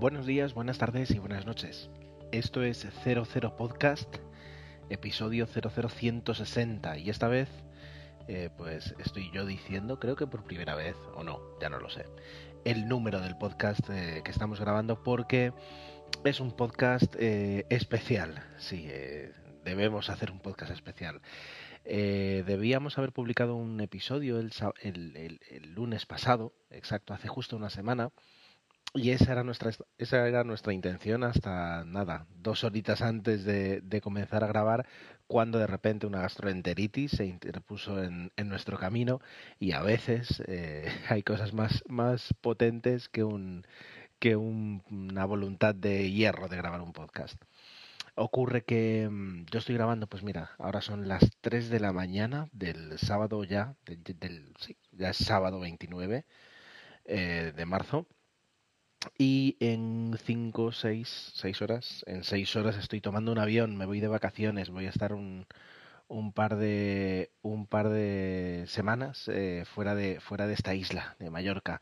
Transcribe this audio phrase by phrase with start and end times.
[0.00, 1.88] Buenos días, buenas tardes y buenas noches.
[2.30, 4.16] Esto es 00 Podcast,
[4.90, 7.48] episodio 00160 y esta vez
[8.28, 11.88] eh, pues estoy yo diciendo, creo que por primera vez, o no, ya no lo
[11.88, 12.04] sé,
[12.66, 15.54] el número del podcast eh, que estamos grabando porque
[16.24, 18.86] es un podcast eh, especial, sí,
[19.64, 21.22] debemos hacer un podcast especial.
[21.84, 28.10] debíamos haber publicado un episodio el lunes pasado, exacto, hace justo una semana,
[28.94, 34.42] y esa era nuestra, esa era nuestra intención hasta nada, dos horitas antes de, comenzar
[34.44, 34.86] a grabar,
[35.26, 39.20] cuando de repente una gastroenteritis se interpuso en, nuestro camino
[39.58, 43.66] y a veces eh, hay cosas más, más potentes que, un,
[44.18, 47.36] que una voluntad de hierro de grabar un podcast.
[48.14, 52.48] Ocurre que mm, yo estoy grabando, pues mira, ahora son las 3 de la mañana
[52.52, 56.24] del sábado ya, del, sí, ya es sábado 29
[57.04, 58.06] eh, de marzo
[59.18, 64.00] y en 5, 6, 6 horas, en 6 horas estoy tomando un avión, me voy
[64.00, 65.46] de vacaciones, voy a estar un,
[66.08, 71.30] un par de un par de semanas eh, fuera de fuera de esta isla de
[71.30, 71.80] Mallorca.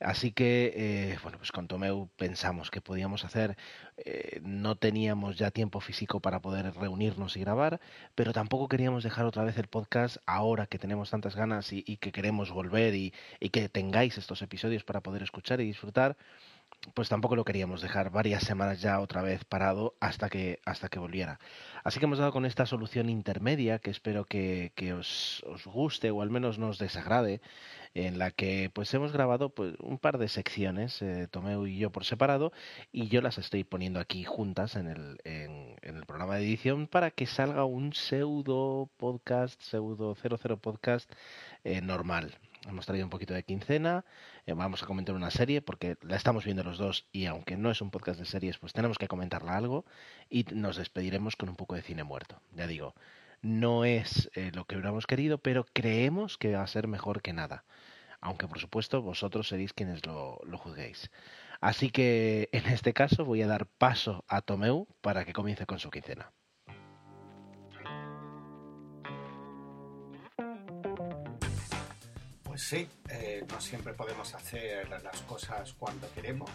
[0.00, 3.56] Así que eh, bueno pues con Tomeu pensamos que podíamos hacer.
[3.96, 7.80] Eh, no teníamos ya tiempo físico para poder reunirnos y grabar
[8.14, 11.98] pero tampoco queríamos dejar otra vez el podcast ahora que tenemos tantas ganas y, y
[11.98, 16.16] que queremos volver y, y que tengáis estos episodios para poder escuchar y disfrutar
[16.94, 20.98] pues tampoco lo queríamos dejar varias semanas ya otra vez parado hasta que, hasta que
[20.98, 21.38] volviera.
[21.84, 26.10] Así que hemos dado con esta solución intermedia que espero que, que os, os, guste
[26.10, 27.40] o al menos nos desagrade,
[27.94, 31.90] en la que pues hemos grabado pues, un par de secciones, eh, Tomeu y yo
[31.90, 32.52] por separado,
[32.90, 37.10] y yo las estoy poniendo aquí juntas en el, en, el programa de edición para
[37.10, 41.10] que salga un pseudo podcast, pseudo 00 podcast
[41.64, 42.38] eh, normal.
[42.68, 44.04] Hemos traído un poquito de quincena,
[44.46, 47.70] eh, vamos a comentar una serie porque la estamos viendo los dos y aunque no
[47.70, 49.84] es un podcast de series, pues tenemos que comentarla algo
[50.28, 52.40] y nos despediremos con un poco de cine muerto.
[52.52, 52.94] Ya digo,
[53.40, 57.32] no es eh, lo que hubiéramos querido, pero creemos que va a ser mejor que
[57.32, 57.64] nada.
[58.20, 61.10] Aunque por supuesto vosotros seréis quienes lo, lo juzguéis.
[61.60, 65.78] Así que en este caso voy a dar paso a Tomeu para que comience con
[65.78, 66.32] su quincena.
[72.52, 76.50] Pues sí, eh, no siempre podemos hacer las cosas cuando queremos,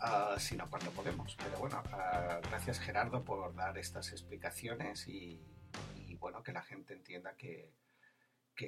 [0.00, 1.34] ah, sino cuando podemos.
[1.36, 5.42] Pero bueno, ah, gracias Gerardo por dar estas explicaciones y,
[6.20, 7.72] bueno, que la gente entienda que,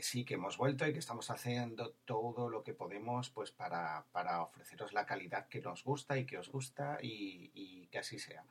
[0.00, 4.06] sí, que hemos vuelto y que estamos haciendo todo lo que podemos pues para,
[4.42, 8.46] ofreceros la calidad que nos gusta y que os gusta y que así sea.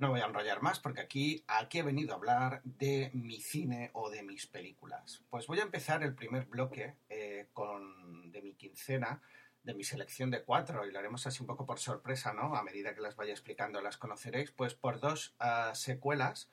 [0.00, 3.90] No voy a enrollar más porque aquí, aquí he venido a hablar de mi cine
[3.92, 5.22] o de mis películas.
[5.28, 9.20] Pues voy a empezar el primer bloque eh, con, de mi quincena,
[9.62, 12.56] de mi selección de cuatro, y lo haremos así un poco por sorpresa, ¿no?
[12.56, 16.50] A medida que las vaya explicando las conoceréis, pues por dos ah, secuelas.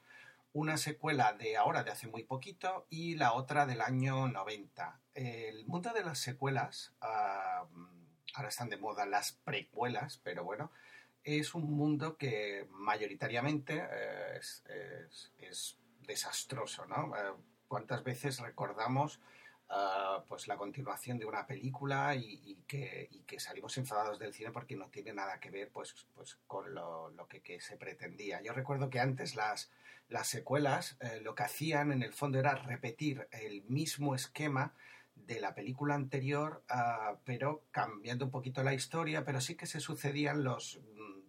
[0.52, 5.00] Una secuela de ahora, de hace muy poquito, y la otra del año 90.
[5.14, 7.66] El mundo de las secuelas, ah,
[8.34, 10.69] ahora están de moda las precuelas, pero bueno,
[11.27, 14.39] es un mundo que mayoritariamente eh,
[15.39, 17.13] es, desastroso, ¿no?
[17.17, 17.33] Eh,
[17.67, 19.19] ¿Cuántas veces recordamos
[19.67, 24.87] ah, pues la continuación de una película y, que, salimos enfadados del cine porque no
[24.87, 28.41] tiene nada que ver pues, pues con lo, que, se pretendía?
[28.41, 29.69] Yo recuerdo que antes las,
[30.07, 34.73] las secuelas eh, lo que hacían en el fondo era repetir el mismo esquema
[35.25, 39.79] de la película anterior, ah, pero cambiando un poquito la historia, pero sí que se
[39.79, 40.79] sucedían los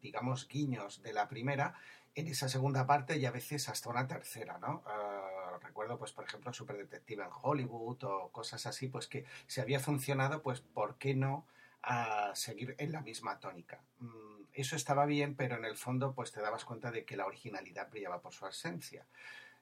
[0.01, 1.75] digamos, guiños de la primera
[2.15, 4.83] en esa segunda parte y a veces hasta una tercera, ¿no?
[4.87, 9.61] Ah, recuerdo, pues, por ejemplo, Super Detective en Hollywood o cosas así, pues que si
[9.61, 11.47] había funcionado, pues, ¿por qué no
[11.83, 13.81] a seguir en la misma tónica?
[14.01, 17.27] Mm, eso estaba bien, pero en el fondo, pues, te dabas cuenta de que la
[17.27, 19.07] originalidad brillaba por su esencia.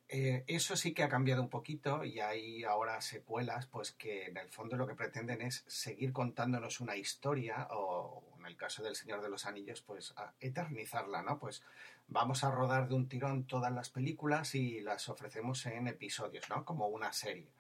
[0.09, 4.37] Eh, eso sí que ha cambiado un poquito y hay ahora secuelas pues que en
[4.37, 8.95] el fondo lo que pretenden es seguir contándonos una historia o en el caso del
[8.95, 11.41] Señor de los Anillos pues eternizarla, ¿no?
[11.41, 11.65] Pues
[12.07, 16.65] vamos a rodar de un tirón todas las películas y las ofrecemos en episodios, ¿no?
[16.65, 17.51] Como una serie.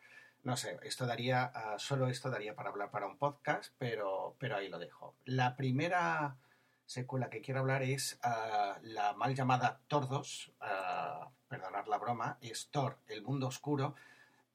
[0.44, 4.56] No sé, esto daría, ah, solo esto daría para hablar para un podcast, pero, pero
[4.56, 5.16] ahí lo dejo.
[5.24, 6.36] La primera
[6.84, 12.68] secuela que quiero hablar es ah, la mal llamada Tordos, uh, perdonad la broma, es
[12.70, 13.94] Thor, el mundo oscuro,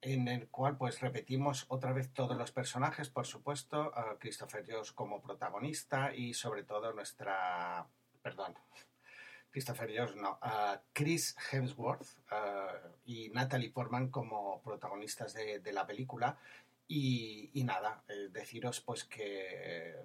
[0.02, 5.22] en el cual pues repetimos otra vez todos los personajes, por supuesto, Christopher Jones como
[5.22, 7.86] protagonista y sobre todo nuestra,
[8.22, 8.56] perdón,
[9.52, 10.40] Christopher Jones no,
[10.94, 12.08] Chris Hemsworth
[13.06, 16.38] y Natalie Portman como protagonistas de, la película.
[16.88, 19.96] Y, nada, eh, deciros pues que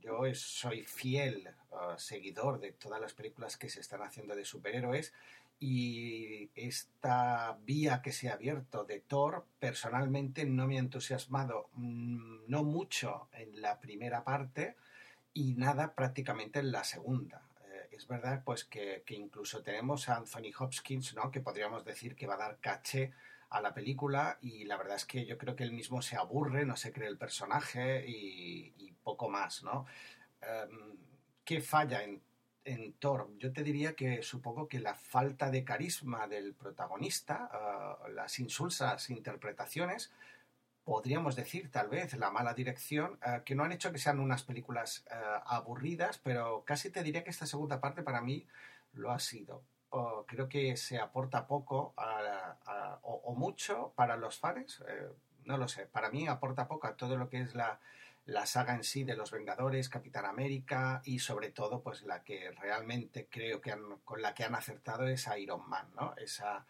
[0.00, 1.48] yo soy fiel
[1.96, 5.12] seguidor de todas las películas que se están haciendo de superhéroes
[5.60, 12.46] y esta vía que se ha abierto de Thor personalmente no me ha entusiasmado mm,
[12.46, 14.76] no mucho en la primera parte
[15.34, 17.42] y nada prácticamente en la segunda.
[17.64, 21.30] Eh, es verdad pues que, incluso tenemos a Anthony Hopkins, ¿no?
[21.30, 23.12] que podríamos decir que va a dar caché
[23.50, 26.66] a la película y la verdad es que yo creo que él mismo se aburre,
[26.66, 29.86] no se cree el personaje y, poco más, ¿no?
[30.42, 30.98] Em,
[31.46, 32.20] ¿Qué falla en
[32.68, 38.12] en Thor, yo te diría que supongo que la falta de carisma del protagonista, eh,
[38.12, 40.12] las insulsas interpretaciones,
[40.84, 44.42] podríamos decir tal vez la mala dirección, eh, que no han hecho que sean unas
[44.42, 45.14] películas eh,
[45.46, 48.46] aburridas, pero casi te diría que esta segunda parte para mí
[48.92, 49.62] lo ha sido.
[50.26, 51.94] creo que se aporta poco
[53.02, 54.84] o, mucho para los fans,
[55.44, 57.80] no lo sé, para mí aporta poco a todo lo que es la,
[58.28, 62.50] la saga en sí de los Vengadores, Capitán América y sobre todo pues la que
[62.50, 66.14] realmente creo que con la que han acertado es Iron Man, ¿no?
[66.16, 66.66] Esa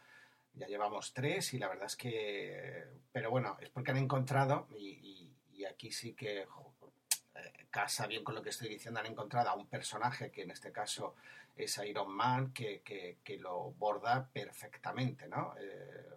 [0.55, 5.35] ya llevamos tres y la verdad es que pero bueno, es porque han encontrado y,
[5.69, 9.67] aquí sí que eh, casa bien con lo que estoy diciendo, han encontrado a un
[9.67, 11.17] personaje que en este caso
[11.57, 15.55] es Iron Man que, que, lo borda perfectamente, ¿no?
[15.61, 16.09] Eh,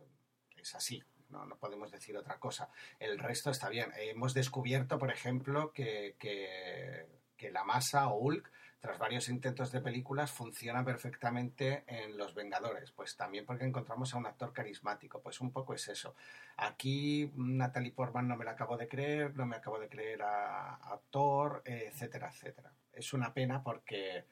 [0.55, 2.69] es así, no, no podemos decir otra cosa.
[2.99, 3.91] El resto está bien.
[3.97, 10.31] Hemos descubierto, por ejemplo, que, que, la masa o Hulk, tras varios intentos de películas,
[10.31, 12.91] funciona perfectamente en Los Vengadores.
[12.91, 15.21] Pues también porque encontramos a un actor carismático.
[15.21, 16.15] Pues un poco es eso.
[16.57, 20.75] Aquí Natalie Portman no me la acabo de creer, no me acabo de creer a,
[20.75, 22.71] a Thor, etcétera, etcétera.
[22.93, 24.25] Es una pena porque,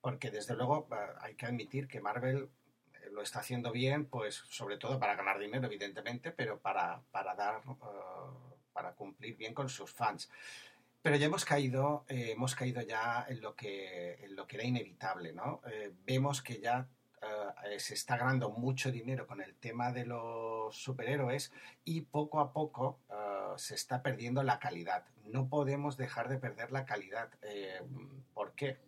[0.00, 0.88] porque desde luego
[1.20, 2.50] hay que admitir que Marvel
[3.12, 7.62] lo está haciendo bien, pues sobre todo para ganar dinero, evidentemente, pero para, para dar,
[7.66, 10.30] eh, para cumplir bien con sus fans.
[11.02, 14.64] Pero ya hemos caído, eh, hemos caído ya en lo que, en lo que era
[14.64, 15.60] inevitable, ¿no?
[15.70, 16.88] Eh, vemos que ya
[17.78, 21.52] se está ganando mucho dinero con el tema de los superhéroes
[21.84, 23.00] y poco a poco
[23.56, 25.04] se está perdiendo la calidad.
[25.24, 27.28] No podemos dejar de perder la calidad.
[28.32, 28.78] ¿Por qué?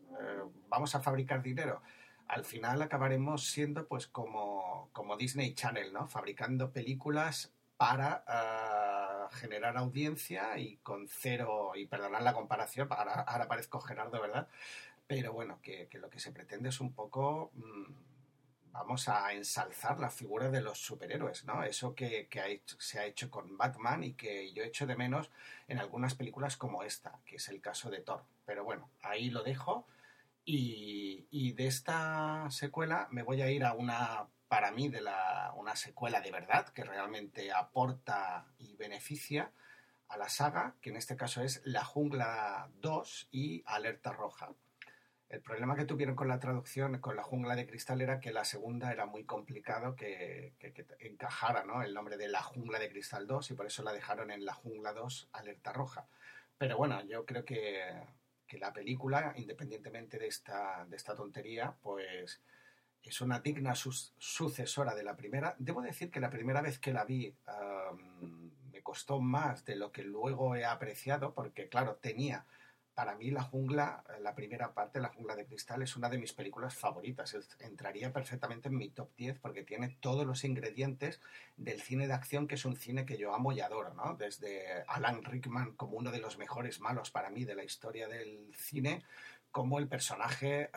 [0.69, 1.82] ¿Vamos a fabricar dinero?
[2.30, 6.06] Al final acabaremos siendo pues como, como Disney Channel, ¿no?
[6.06, 13.48] Fabricando películas para ah, generar audiencia y con cero, y perdonad la comparación, ahora, ahora
[13.48, 14.48] parezco Gerardo, ¿verdad?
[15.08, 17.92] Pero bueno, que, lo que se pretende es un poco, mm,
[18.72, 21.64] vamos a ensalzar la figura de los superhéroes, ¿no?
[21.64, 22.28] Eso que,
[22.78, 25.30] se ha hecho con Batman y que yo echo de menos
[25.66, 28.22] en algunas películas como esta, que es el caso de Thor.
[28.46, 29.84] Pero bueno, ahí lo dejo.
[30.52, 35.76] Y, de esta secuela me voy a ir a una, para mí, de la, una
[35.76, 39.52] secuela de verdad, que realmente aporta y beneficia
[40.08, 44.52] a la saga, que en este caso es La Jungla 2 y Alerta Roja.
[45.29, 48.44] El problema que tuvieron con la traducción, con la jungla de cristal, era que la
[48.44, 50.55] segunda era muy complicado que,
[50.99, 51.82] encajara ¿no?
[51.82, 54.55] el nombre de la jungla de cristal 2 y por eso la dejaron en la
[54.55, 56.08] jungla 2 alerta roja.
[56.58, 58.02] Pero bueno, yo creo que
[58.50, 62.43] que la película, independientemente de esta, de esta tontería, pues
[63.00, 65.55] es una digna sucesora de la primera.
[65.61, 67.32] Debo decir que la primera vez que la vi
[68.73, 72.45] me costó más de lo que luego he apreciado, porque claro, tenía
[73.00, 76.35] para mí La Jungla, la primera parte, La Jungla de Cristal, es una de mis
[76.35, 77.35] películas favoritas.
[77.61, 81.19] Entraría perfectamente en mi top 10 porque tiene todos los ingredientes
[81.57, 84.16] del cine de acción, que es un cine que yo amo y adoro, ¿no?
[84.16, 88.52] Desde Alan Rickman como uno de los mejores malos para mí de la historia del
[88.54, 89.02] cine,
[89.50, 90.69] como el personaje eh,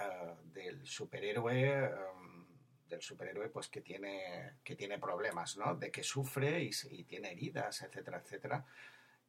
[0.53, 1.84] del superhéroe...
[1.84, 1.89] Eh,
[2.88, 7.32] del superhéroe pues que tiene que tiene problemas no de que sufre y, y tiene
[7.32, 8.63] heridas etcétera etcétera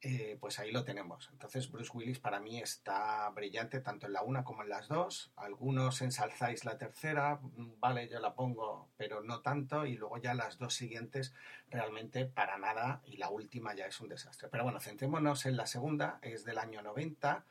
[0.06, 1.30] eh, pues ahí lo tenemos.
[1.32, 5.32] Entonces Bruce Willis para mí está brillante tanto en la una como en las dos.
[5.34, 9.86] Algunos ensalzáis la tercera, mm, vale, yo la pongo, pero no tanto.
[9.86, 11.32] Y luego ya las dos siguientes
[11.70, 14.50] realmente para nada y la última ya es un desastre.
[14.50, 17.46] Pero bueno, centrémonos en la segunda, es del año 90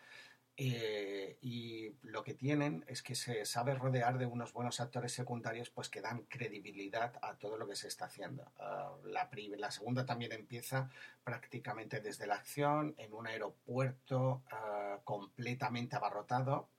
[0.56, 5.72] eh, y lo que tienen es que se sabe rodear de unos buenos actores secundarios
[5.72, 8.52] pues que dan credibilidad a todo lo que se está haciendo.
[8.60, 10.92] Ah, la, la, segunda también empieza
[11.24, 16.70] prácticamente desde la acción en un aeropuerto ah, completamente abarrotado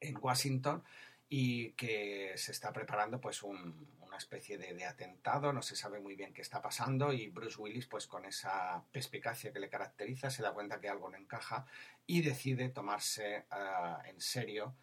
[0.00, 0.82] en Washington
[1.28, 6.14] y que se está preparando pues un, una especie de, atentado, no se sabe muy
[6.14, 10.40] bien qué está pasando y Bruce Willis pues con esa perspicacia que le caracteriza se
[10.40, 11.66] da cuenta que algo no encaja
[12.06, 13.44] y decide tomarse eh,
[14.04, 14.76] en serio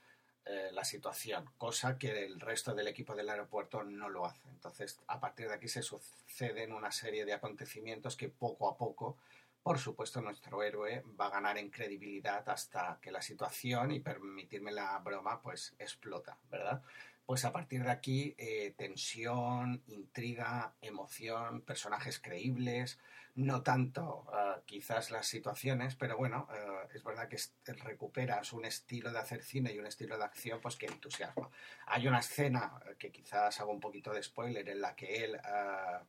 [0.44, 4.50] eh, la situación, cosa que el resto del equipo del aeropuerto no lo hace.
[4.50, 9.18] Entonces, a partir de aquí se suceden una serie de acontecimientos que poco a poco
[9.64, 14.72] por supuesto nuestro héroe va a ganar en credibilidad hasta que la situación, y permitirme
[14.72, 16.82] la broma, pues explota, ¿verdad?
[17.26, 23.00] Pues a partir de aquí, eh, tensión, intriga, emoción, personajes creíbles,
[23.36, 27.38] no tanto uh, quizás las situaciones, pero bueno, uh, es verdad que
[27.74, 31.50] recuperas un estilo de hacer cine y un estilo de acción pues que entusiasma.
[31.86, 35.40] Hay una escena que quizás hago un poquito de spoiler en la que él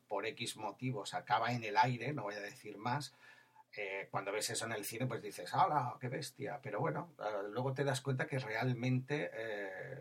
[0.08, 3.14] por X motivos acaba en el aire, no voy a decir más,
[3.74, 6.60] eh, cuando ves eso en el cine, pues dices, ¡hala, qué bestia!
[6.62, 7.14] Pero bueno,
[7.50, 9.98] luego te das cuenta que realmente eh,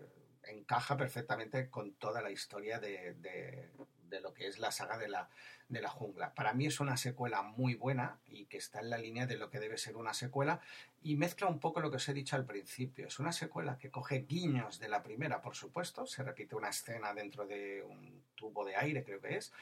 [0.52, 5.30] encaja perfectamente con toda la historia de, de, lo que es la saga de la,
[5.70, 6.34] de la jungla.
[6.34, 9.50] Para mí es una secuela muy buena y que está en la línea de lo
[9.50, 10.60] que debe ser una secuela
[11.02, 13.08] y mezcla un poco lo que os he dicho al principio.
[13.08, 16.06] Es una secuela que coge guiños de la primera, por supuesto.
[16.06, 19.54] Se repite una escena dentro de un tubo de aire, creo que es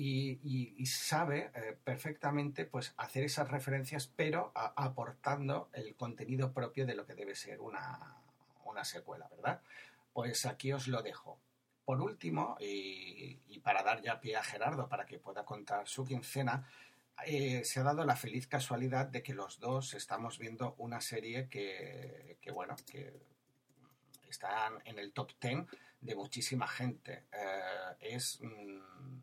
[0.00, 7.04] y, sabe eh, perfectamente pues, hacer esas referencias, pero aportando el contenido propio de lo
[7.04, 8.14] que debe ser una,
[8.84, 9.60] secuela, ¿verdad?
[10.18, 11.40] Pues aquí os lo dejo.
[11.84, 16.68] Por último, y, para dar ya pie a Gerardo para que pueda contar su quincena,
[17.24, 21.48] eh, se ha dado la feliz casualidad de que los dos estamos viendo una serie
[21.48, 23.28] que, bueno, que
[24.28, 25.66] está en el top 10
[26.00, 27.26] de muchísima gente.
[27.30, 28.40] Eh, es...
[28.42, 29.20] Mm,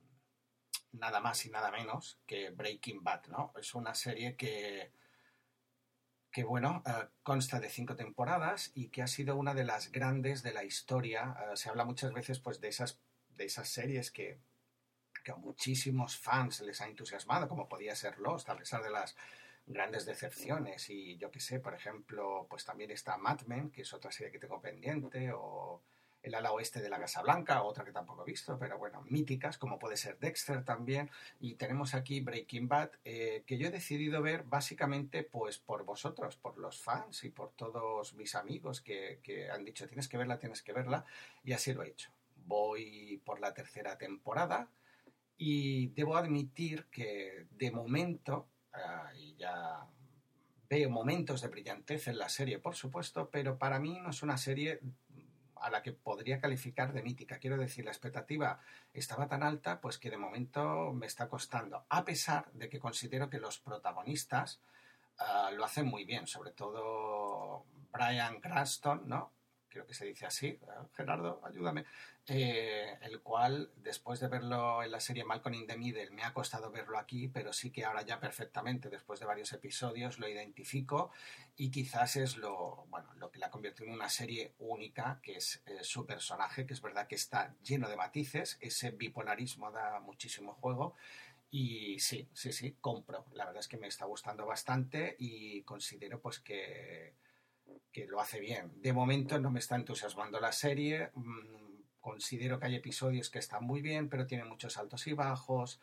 [0.94, 3.52] nada más y nada menos que Breaking Bad, ¿no?
[3.60, 4.94] Es una serie que,
[6.36, 10.44] que bueno, uh, consta de cinco temporadas y que ha sido una de las grandes
[10.44, 11.34] de la historia.
[11.40, 13.00] Uh, se habla muchas veces pues de esas,
[13.38, 14.38] de esas series que,
[15.24, 19.16] que a muchísimos fans les ha entusiasmado, como podía ser Lost, a pesar de las
[19.66, 20.90] grandes decepciones.
[20.90, 24.34] Y yo que sé, por ejemplo, pues también está Mad Men, que es otra serie
[24.34, 25.84] que tengo pendiente, o
[26.26, 29.60] el ala oeste de la Casa Blanca, otra que tampoco he visto, pero bueno, míticas,
[29.60, 31.12] como puede ser Dexter también.
[31.40, 36.36] Y tenemos aquí Breaking Bad, eh, que yo he decidido ver básicamente pues por vosotros,
[36.36, 40.40] por los fans y por todos mis amigos que, que han dicho tienes que verla,
[40.40, 41.06] tienes que verla,
[41.44, 42.10] y así lo he hecho.
[42.48, 44.70] Voy por la tercera temporada
[45.38, 49.88] y debo admitir que de momento, uh, y ya
[50.68, 54.38] veo momentos de brillantez en la serie, por supuesto, pero para mí no es una
[54.38, 54.80] serie
[55.62, 57.40] a la que podría calificar de mítica.
[57.40, 58.60] Quiero decir, la expectativa
[58.94, 63.30] estaba tan alta, pues que de momento me está costando, a pesar de que considero
[63.30, 64.62] que los protagonistas
[65.20, 69.35] uh, lo hacen muy bien, sobre todo Brian Cranston, ¿no?
[69.76, 70.58] Creo que se dice así,
[70.94, 71.84] Gerardo, ayúdame,
[72.28, 76.34] eh, el cual después de verlo en la serie Malcolm in the Middle me ha
[76.34, 81.12] costado verlo aquí, pero sí que ahora ya perfectamente, después de varios episodios, lo identifico
[81.58, 85.62] y quizás es lo, bueno, lo que la convirtió en una serie única, que es
[85.66, 90.54] eh, su personaje, que es verdad que está lleno de matices, ese bipolarismo da muchísimo
[90.54, 90.96] juego.
[91.52, 93.26] Y sí, sí, sí, compro.
[93.34, 97.14] La verdad es que me está gustando bastante y considero pues que
[97.92, 98.72] que lo hace bien.
[98.82, 101.12] De momento no me está entusiasmando la serie.
[101.14, 101.66] Mm,
[102.00, 105.80] considero que hay episodios que están muy bien, pero tiene muchos altos y bajos.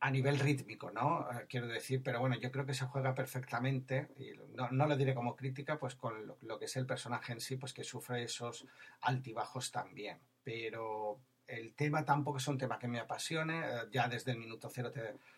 [0.00, 1.26] A nivel rítmico, ¿no?
[1.30, 5.14] Eh, quiero decir, pero bueno, yo creo que se juega perfectamente, y no, lo diré
[5.14, 8.66] como crítica, pues con lo, que es el personaje en sí, pues que sufre esos
[9.00, 10.18] altibajos también.
[10.42, 14.68] Pero el tema tampoco es un tema que me apasione, eh, ya desde el minuto
[14.68, 14.92] cero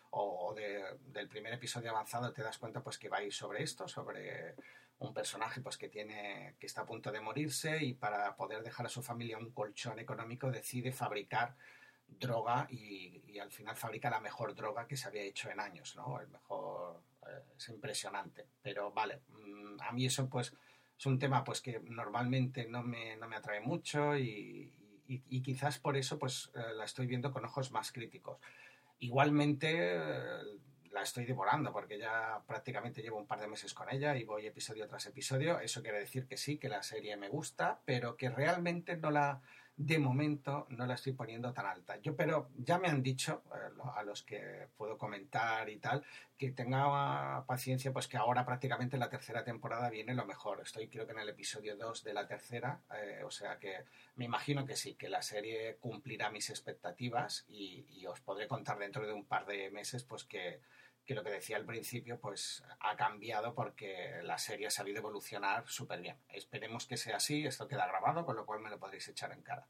[0.09, 3.87] o del primer episodio avanzado te das cuenta pues que va a ir sobre esto,
[3.87, 4.55] sobre
[4.99, 8.87] un personaje pues que tiene que está a punto de morirse y para poder dejar
[8.87, 11.55] a su familia un colchón económico decide fabricar
[12.07, 16.19] droga y, al final fabrica la mejor droga que se había hecho en años, ¿no?
[16.19, 20.53] El mejor eh, es impresionante, pero vale, mm, a mí eso pues
[20.97, 24.73] es un tema pues que normalmente no me, no me atrae mucho y,
[25.43, 28.39] quizás por eso pues eh, la estoy viendo con ojos más críticos.
[28.99, 29.95] Igualmente
[30.97, 34.47] la estoy devorando porque ya prácticamente llevo un par de meses con ella y voy
[34.47, 35.59] episodio tras episodio.
[35.59, 39.39] Eso quiere decir que sí, que la serie me gusta, pero que realmente no la,
[39.75, 41.97] de momento no la estoy poniendo tan alta.
[42.01, 46.03] Yo, pero ya me han dicho, eh, a los que puedo comentar y tal,
[46.35, 50.61] que tenga paciencia, pues que ahora prácticamente la tercera temporada viene lo mejor.
[50.61, 53.85] Estoy creo que en el episodio 2 de la tercera, eh, o sea que
[54.15, 59.05] me imagino que sí, que la serie cumplirá mis expectativas y os podré contar dentro
[59.05, 60.59] de un par de meses, pues que
[61.07, 65.63] que lo que decía al principio pues ha cambiado porque la serie ha sabido evolucionar
[65.67, 66.17] súper bien.
[66.27, 69.41] Esperemos que sea así, esto queda grabado, con lo cual me lo podréis echar en
[69.41, 69.65] cara.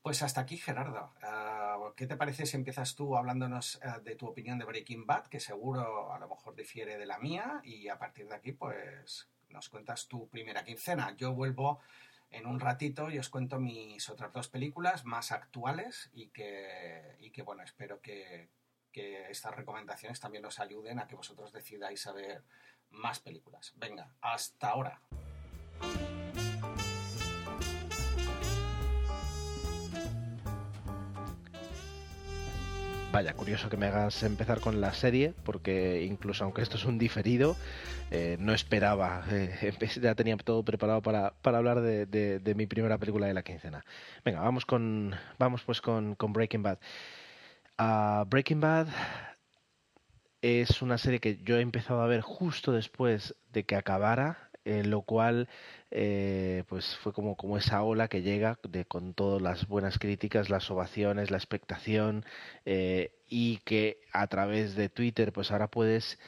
[0.00, 1.12] Pues hasta aquí, Gerardo.
[1.22, 5.26] Uh, ¿Qué te parece si empiezas tú hablándonos uh, de tu opinión de Breaking Bad,
[5.26, 9.28] que seguro a lo mejor difiere de la mía, y a partir de aquí, pues
[9.50, 11.14] nos cuentas tu primera quincena.
[11.16, 11.80] Yo vuelvo
[12.30, 17.30] en un ratito y os cuento mis otras dos películas más actuales y que, y
[17.30, 18.48] que bueno, espero que,
[18.90, 22.42] que estas recomendaciones también os ayuden a que vosotros decidáis a ver
[22.90, 23.72] más películas.
[23.76, 25.00] Venga, hasta ahora.
[33.12, 36.96] Vaya, curioso que me hagas empezar con la serie, porque incluso aunque esto es un
[36.96, 37.56] diferido,
[38.12, 42.98] eh, no esperaba, eh, ya tenía todo preparado para, para hablar de, de, mi primera
[42.98, 43.84] película de la quincena.
[44.24, 46.78] Venga, vamos con, vamos pues con, con Breaking Bad.
[47.80, 48.88] Uh, Breaking Bad
[50.42, 54.90] es una serie que yo he empezado a ver justo después de que acabara en
[54.90, 55.48] lo cual
[55.90, 60.50] eh, pues fue como, como esa ola que llega de, con todas las buenas críticas,
[60.50, 62.26] las ovaciones, la expectación
[62.66, 66.18] eh, y que a través de Twitter pues ahora puedes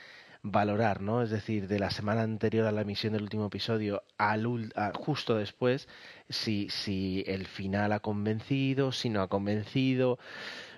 [0.42, 1.22] valorar, ¿no?
[1.22, 5.86] Es decir, de la semana anterior a la emisión del último episodio al justo después,
[6.30, 10.18] si, si el final ha convencido, si no ha convencido.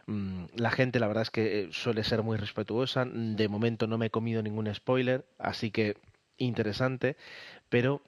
[0.06, 3.04] Mm, la gente, la verdad es que eh, suele ser muy respetuosa.
[3.06, 5.96] De momento no me he comido ningún spoiler, así que
[6.37, 7.16] interesante,
[7.68, 8.02] pero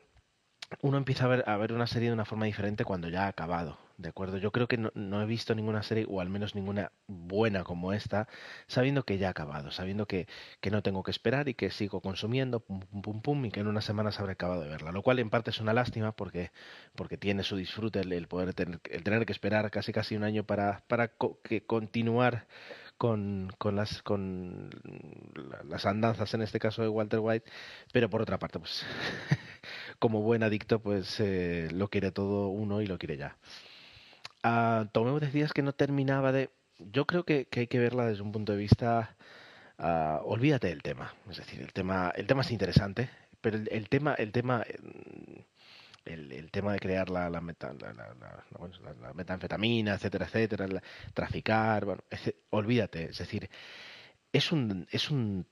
[0.83, 3.29] uno empieza a ver, a ver una serie de una forma diferente cuando ya ha
[3.29, 4.39] acabado, ¿de acuerdo?
[4.39, 8.29] Yo creo que no, he visto ninguna serie, o al menos ninguna buena como esta,
[8.67, 10.27] sabiendo que ya ha acabado, sabiendo que,
[10.61, 13.61] que no tengo que esperar y que sigo consumiendo, pum, pum, pum, pum, y que
[13.61, 14.93] en unas semanas habré acabado de verla.
[14.93, 16.51] Lo cual en parte es una lástima porque,
[16.95, 20.45] porque tiene su disfrute el, poder tener, el tener que esperar casi casi un año
[20.45, 21.13] para, para
[21.43, 22.47] que continuar
[22.99, 24.71] con, con, las, con
[25.69, 27.51] las andanzas, en este caso de Walter White,
[27.93, 28.85] pero por otra parte, pues
[29.99, 33.37] como buen adicto, pues eh, lo quiere todo uno y lo quiere ya.
[34.47, 36.51] Uh, Tomeu decías que no terminaba de...
[36.79, 39.17] Yo creo que, hay que verla desde un punto de vista...
[39.79, 43.11] Uh, olvídate del tema, es decir, el tema, el tema es interesante,
[43.43, 44.65] pero el, tema, el tema
[46.07, 47.43] el, el, tema de crear la, la,
[49.15, 52.03] metanfetamina, etcétera, etcétera, traficar, bueno,
[52.49, 53.51] olvídate, es decir,
[54.33, 55.47] es un, es un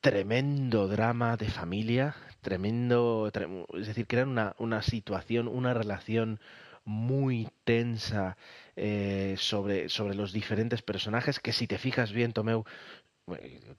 [0.00, 3.30] tremendo drama de familia, tremendo,
[3.74, 6.40] es decir, crear una, una situación, una relación
[6.84, 8.36] muy tensa
[8.76, 12.64] eh, sobre, sobre los diferentes personajes que si te fijas bien, Tomeu,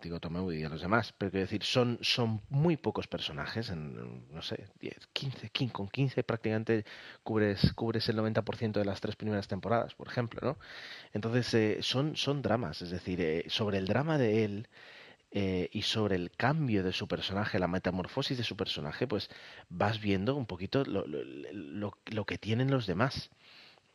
[0.01, 4.27] digo Tomeu y a los demás, pero quiero decir, son, son muy pocos personajes, en,
[4.31, 6.85] no sé, 10, 15, 15, con 15 prácticamente
[7.23, 10.57] cubres, cubres el 90% de las tres primeras temporadas, por ejemplo, ¿no?
[11.13, 14.67] Entonces, eh, son, son dramas, es decir, eh, sobre el drama de él
[15.31, 19.29] eh, y sobre el cambio de su personaje, la metamorfosis de su personaje, pues
[19.69, 23.29] vas viendo un poquito lo, lo, lo que tienen los demás.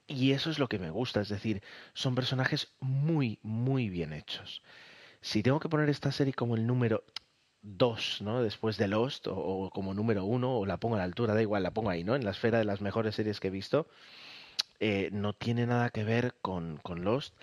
[0.07, 1.63] Y eso es lo que me gusta, es decir,
[1.95, 4.63] son personajes muy, muy bien hechos
[5.21, 7.05] si tengo que poner esta serie como el número
[7.63, 8.43] 2, ¿no?
[8.43, 11.63] Después de Lost, o, como número 1, o la pongo a la altura, da igual,
[11.63, 12.17] la pongo ahí, ¿no?
[12.17, 13.87] En la esfera de las mejores series que he visto,
[14.81, 17.35] eh, no tiene nada que ver con, con Lost,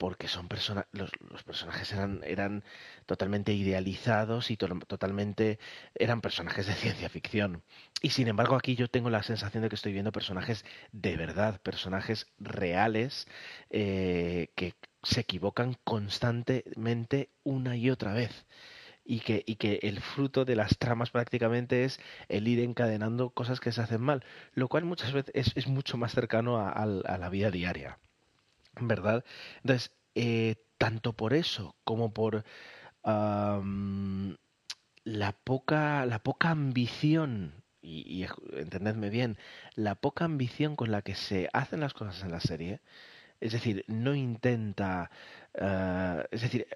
[0.00, 0.48] porque son
[0.92, 1.10] los,
[1.44, 2.64] personajes eran, eran
[3.04, 5.58] totalmente idealizados y to totalmente
[5.94, 7.62] eran personajes de ciencia ficción.
[8.00, 11.60] Y sin embargo aquí yo tengo la sensación de que estoy viendo personajes de verdad,
[11.60, 13.28] personajes reales
[13.68, 18.46] eh, que se equivocan constantemente una y otra vez.
[19.04, 23.82] Y que, el fruto de las tramas prácticamente es el ir encadenando cosas que se
[23.82, 26.86] hacen mal, lo cual muchas veces es, mucho más cercano a
[27.18, 27.98] la vida diaria.
[28.80, 29.24] ¿Verdad?
[29.62, 32.44] Entonces, eh, tanto por eso como por
[35.04, 39.38] la poca la poca ambición y, entendedme bien
[39.74, 42.80] la poca ambición con la que se hacen las cosas en la serie
[43.40, 45.10] es decir no intenta
[45.54, 46.66] uh, es decir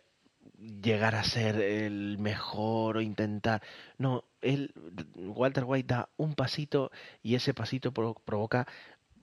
[0.58, 3.62] llegar a ser el mejor o intentar
[3.98, 4.72] no él
[5.14, 6.90] Walter White da un pasito
[7.22, 8.66] y ese pasito provoca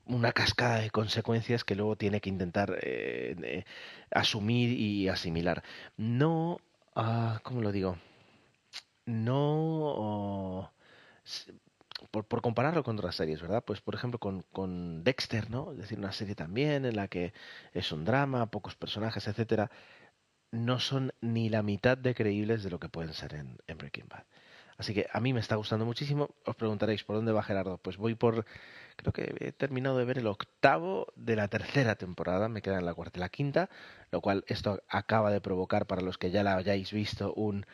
[0.06, 3.64] una cascada de consecuencias que luego tiene que intentar eh,
[4.10, 5.62] asumir y asimilar.
[5.96, 6.58] No,
[6.96, 7.98] uh, ¿cómo lo digo?
[9.06, 10.72] No,
[12.10, 13.64] por, por, compararlo con otras series, ¿verdad?
[13.64, 15.72] Pues por ejemplo con, con Dexter, ¿no?
[15.72, 17.32] Es decir, una serie también en la que
[17.72, 19.70] es un drama, pocos personajes, etcétera,
[20.52, 24.24] no son ni la mitad de creíbles de lo que pueden ser en Breaking Bad.
[24.76, 26.30] Así que a mí me está gustando muchísimo.
[26.44, 27.78] Os preguntaréis, ¿por dónde va Gerardo?
[27.78, 28.44] Pues voy por
[28.96, 32.86] creo que he terminado de ver el octavo de la tercera temporada, me queda en
[32.86, 33.70] la cuarta y la quinta,
[34.10, 37.66] lo cual esto acaba de provocar para los que ya la hayáis visto un,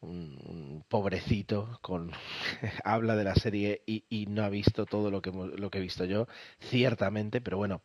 [0.00, 2.12] un, pobrecito con
[2.84, 6.04] habla de la serie y, no ha visto todo lo que, lo que he visto
[6.04, 6.26] yo,
[6.60, 7.82] ciertamente, pero bueno,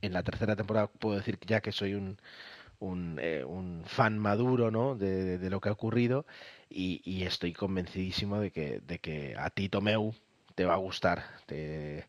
[0.00, 2.18] en la tercera temporada puedo decir ya que soy un,
[2.78, 4.96] un, eh, un fan maduro ¿no?
[4.96, 6.26] de, de, lo que ha ocurrido
[6.70, 10.14] y, y estoy convencidísimo de que, de que a ti, Tomeu,
[10.54, 11.24] te va a gustar.
[11.46, 12.06] Te...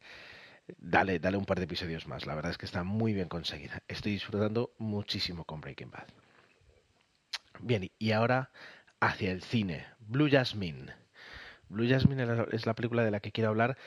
[0.77, 2.25] Dale, dale un par de episodios más.
[2.25, 3.83] La verdad es que está muy bien conseguida.
[3.87, 6.07] Estoy disfrutando muchísimo con Breaking Bad.
[7.59, 8.51] Bien, y ahora
[8.99, 9.85] hacia el cine.
[9.99, 10.93] Blue Jasmine.
[11.69, 13.77] Blue Jasmine es la película de la que quiero hablar.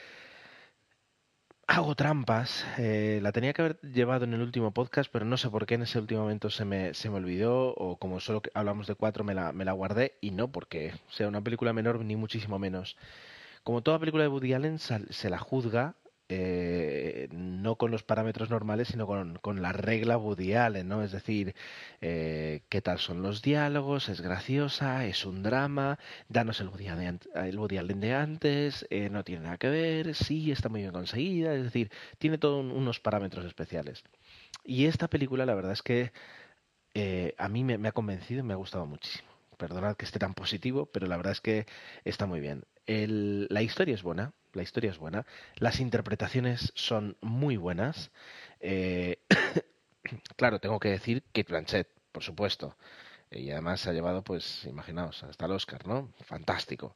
[1.67, 2.65] Hago trampas.
[2.79, 5.75] Eh, la tenía que haber llevado en el último podcast, pero no sé por qué
[5.75, 9.25] en ese último momento se me, se me olvidó, o como solo hablamos de cuatro
[9.25, 12.97] me la, me la guardé, y no porque sea una película menor, ni muchísimo menos.
[13.63, 15.95] Como toda película de Woody Allen, se la juzga
[16.29, 21.03] eh, no con los parámetros normales, sino con, con, la regla Woody Allen, ¿no?
[21.03, 21.55] Es decir,
[22.01, 28.01] eh, qué tal son los diálogos, es graciosa, es un drama, danos el Woody el
[28.01, 31.91] de antes, eh, no tiene nada que ver, sí, está muy bien conseguida, es decir,
[32.19, 34.03] tiene todos unos parámetros especiales.
[34.65, 36.13] Y esta película, la verdad es que
[37.39, 39.29] a mí me, me ha convencido y me ha gustado muchísimo.
[39.59, 41.67] Perdonad que esté tan positivo, pero la verdad es que
[42.05, 42.65] está muy bien.
[42.87, 48.11] El, la historia es buena, la historia es buena, las interpretaciones son muy buenas.
[48.61, 49.19] Eh,
[50.37, 52.77] claro, tengo que decir Kate Blanchett, por supuesto.
[53.31, 56.13] Y además se ha llevado, pues, imaginaos, hasta el Oscar, ¿no?
[56.21, 56.95] Fantástico.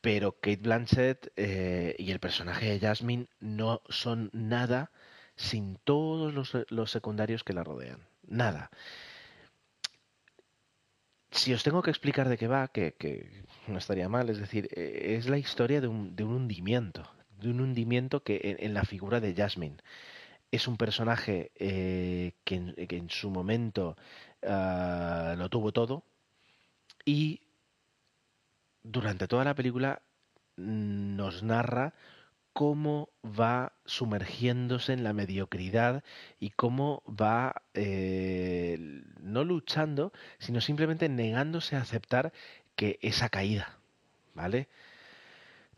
[0.00, 4.90] Pero Kate Blanchett eh, y el personaje de Jasmine no son nada
[5.36, 6.32] sin todos
[6.70, 8.06] los secundarios que la rodean.
[8.26, 8.70] Nada
[11.34, 15.16] si os tengo que explicar de qué va, que, no estaría mal, es decir, eh,
[15.18, 17.02] es la historia de un, hundimiento,
[17.40, 19.76] de un hundimiento que en, la figura de Jasmine.
[20.50, 23.96] Es un personaje eh, que, en, su momento
[24.46, 26.04] ah, lo tuvo todo
[27.04, 27.40] y
[28.84, 30.02] durante toda la película
[30.56, 31.94] nos narra
[32.54, 36.04] cómo va sumergiéndose en la mediocridad
[36.38, 38.78] y cómo va eh,
[39.20, 42.32] no luchando, sino simplemente negándose a aceptar
[42.76, 43.78] que esa caída,
[44.34, 44.68] ¿vale?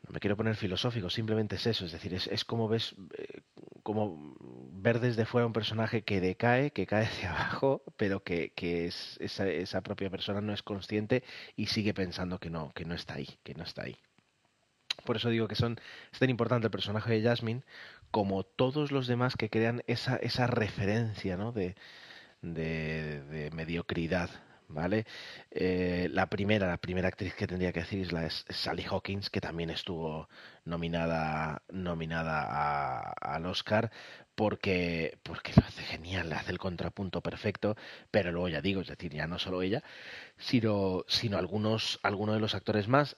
[0.06, 3.40] No me quiero poner filosófico, simplemente es eso, es decir, es, como ves, eh,
[3.82, 4.36] como
[4.72, 9.16] ver desde fuera un personaje que decae, que cae hacia abajo, pero que, que es,
[9.20, 11.24] esa, esa propia persona no es consciente
[11.56, 13.96] y sigue pensando que no, que no está ahí, que no está ahí.
[15.06, 15.80] Por eso digo que son,
[16.12, 17.62] es tan importante el personaje de Jasmine
[18.10, 21.52] como todos los demás que crean esa, esa referencia ¿no?
[21.52, 21.74] de,
[22.42, 24.30] de, mediocridad.
[24.68, 25.06] ¿Vale?
[25.52, 29.40] Eh, la primera, la primera actriz que tendría que decir es la Sally Hawkins, que
[29.40, 30.28] también estuvo
[30.64, 33.92] nominada, nominada al Oscar
[34.36, 37.76] porque, porque lo hace genial, hace el contrapunto perfecto,
[38.10, 39.82] pero luego ya digo, es decir, ya no solo ella,
[40.36, 43.16] sino, sino algunos, algunos de los actores más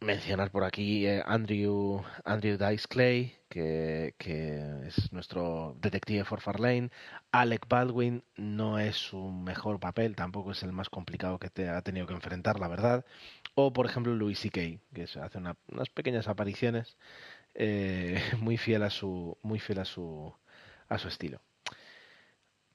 [0.00, 6.90] mencionar por aquí eh, Andrew, Andrew Dice Clay, que, que, es nuestro detective for Farlane.
[7.32, 11.82] Alec Baldwin no es su mejor papel, tampoco es el más complicado que te ha
[11.82, 13.04] tenido que enfrentar, la verdad.
[13.54, 14.60] O, por ejemplo, Louis C.K.,
[14.94, 16.96] que hace unas pequeñas apariciones
[17.54, 20.34] eh, muy fiel a su, muy fiel a su,
[20.88, 21.40] a su estilo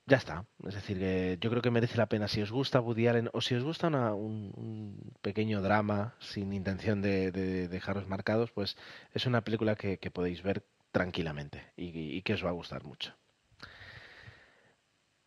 [0.06, 0.46] ya está.
[0.68, 2.28] Es decir, que yo creo que merece la pena.
[2.28, 7.32] Si os gusta Woody Allen o si os gusta un, pequeño drama sin intención de,
[7.68, 8.78] dejaros marcados, pues
[9.13, 13.13] es una película que, podéis ver tranquilamente y, que os va a gustar mucho.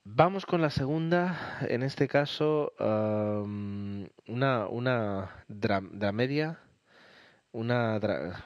[0.04, 6.60] Vamos con la segunda, en este caso una, una dramedia,
[7.52, 7.98] una...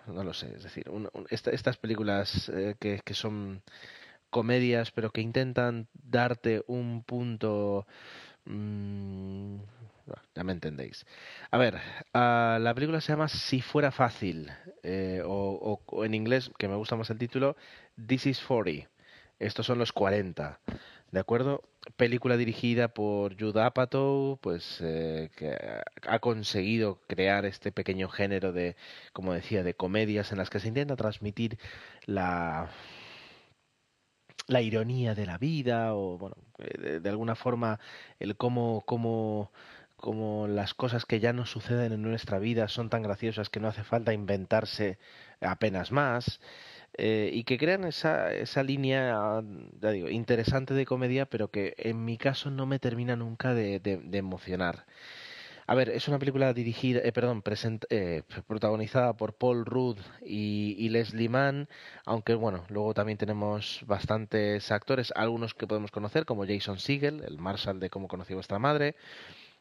[0.07, 0.90] no lo sé, es decir,
[1.29, 3.62] estas películas eh, que, que son
[4.33, 7.87] comedias, pero que intentan darte un punto...
[8.47, 9.59] Mm,
[10.35, 11.07] ya me entendéis.
[11.51, 11.79] A ver,
[12.12, 14.51] ah, la película se llama Si fuera fácil,
[14.83, 17.57] eh, o, en inglés, que me gusta más el título,
[18.05, 18.90] This is 40.
[19.38, 20.59] Estos son los 40.
[21.11, 21.62] ¿De acuerdo?
[21.97, 25.57] Película dirigida por Judd Apatow, pues eh, que
[26.09, 28.77] ha conseguido crear este pequeño género de,
[29.12, 31.59] como decía, de comedias en las que se intenta transmitir
[32.07, 32.71] la
[34.46, 37.78] la ironía de la vida o bueno eh, de, alguna forma
[38.18, 39.52] el cómo, cómo,
[39.96, 43.68] cómo las cosas que ya no suceden en nuestra vida son tan graciosas que no
[43.68, 44.98] hace falta inventarse
[45.40, 46.40] apenas más
[46.98, 49.42] eh, y que crean esa, esa línea
[49.81, 54.18] digo interesante de comedia pero que en mi caso no me termina nunca de, de
[54.18, 54.85] emocionar
[55.73, 57.43] a ver, es una película dirigida, eh, perdón,
[57.89, 61.67] eh, protagonizada por Paul Rudd y, Leslie Mann,
[62.05, 67.39] aunque bueno, luego también tenemos bastantes actores, algunos que podemos conocer, como Jason Segel, el
[67.39, 68.97] Marshall de Cómo conocí vuestra madre.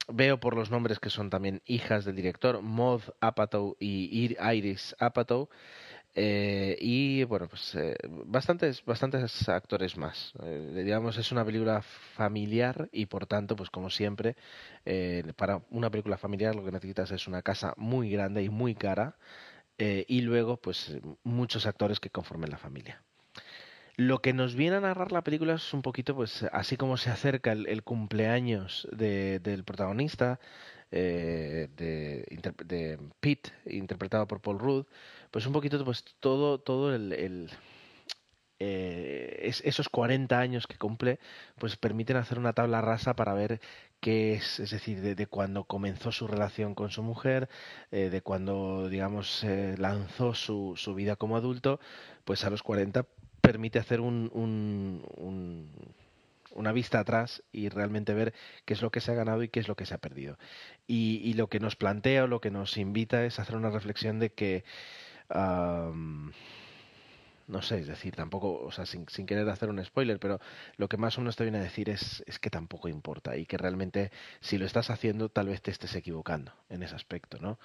[0.09, 5.47] Veo por los nombres que son también hijas del director, Maud Apatow y Iris Apatow.
[6.13, 7.95] Eh, y bueno, pues eh,
[8.25, 10.33] bastantes, bastantes actores más.
[10.43, 14.35] Eh, digamos, es una película familiar y por tanto, pues como siempre,
[15.35, 19.17] para una película familiar lo que necesitas es una casa muy grande y muy cara
[19.77, 23.01] y luego, pues muchos actores que conformen la familia.
[23.97, 27.09] Lo que nos viene a narrar la película es un poquito, pues, así como se
[27.09, 30.39] acerca el, cumpleaños del protagonista,
[30.91, 32.25] eh, de,
[32.65, 34.85] de, Pete, interpretado por Paul Rudd,
[35.31, 37.49] pues un poquito, pues, todo, todo el,
[38.59, 41.19] eh, esos 40 años que cumple,
[41.57, 43.61] pues permiten hacer una tabla rasa para ver
[43.99, 47.49] qué es, es decir, de, cuando comenzó su relación con su mujer,
[47.91, 49.45] eh, de cuando, digamos,
[49.77, 51.79] lanzó su, su vida como adulto,
[52.25, 53.05] pues a los 40
[53.41, 55.03] permite hacer un, un,
[56.51, 58.33] una vista atrás y realmente ver
[58.65, 60.37] qué es lo que se ha ganado y qué es lo que se ha perdido.
[60.87, 64.31] Y, lo que nos plantea o lo que nos invita es hacer una reflexión de
[64.33, 64.63] que...
[67.47, 70.39] no sé, es decir, tampoco, o sea, sin, sin, querer hacer un spoiler, pero
[70.77, 73.57] lo que más uno te viene a decir es, es que tampoco importa y que
[73.57, 77.59] realmente si lo estás haciendo tal vez te estés equivocando en ese aspecto, ¿no?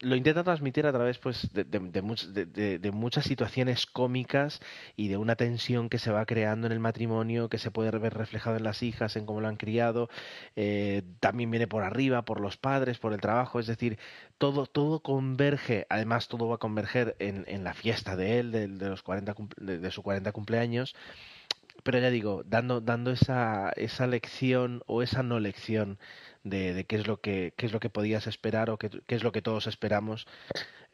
[0.00, 4.60] Lo intenta transmitir a través pues de, de, muchas situaciones cómicas
[4.96, 8.14] y de una tensión que se va creando en el matrimonio que se puede ver
[8.14, 10.08] reflejado en las hijas en cómo lo han criado
[10.54, 13.58] eh, también viene por arriba por los padres por el trabajo.
[13.58, 13.98] Es decir
[14.38, 15.86] todo todo converge.
[15.88, 19.90] Además todo va a converger en, en la fiesta de él de, los 40 de,
[19.90, 20.94] su 40 cumpleaños.
[21.82, 25.98] Pero ya digo dando dando esa esa lección o esa no lección
[26.44, 29.32] de, qué es lo que qué es lo que podías esperar o qué, es lo
[29.32, 30.26] que todos esperamos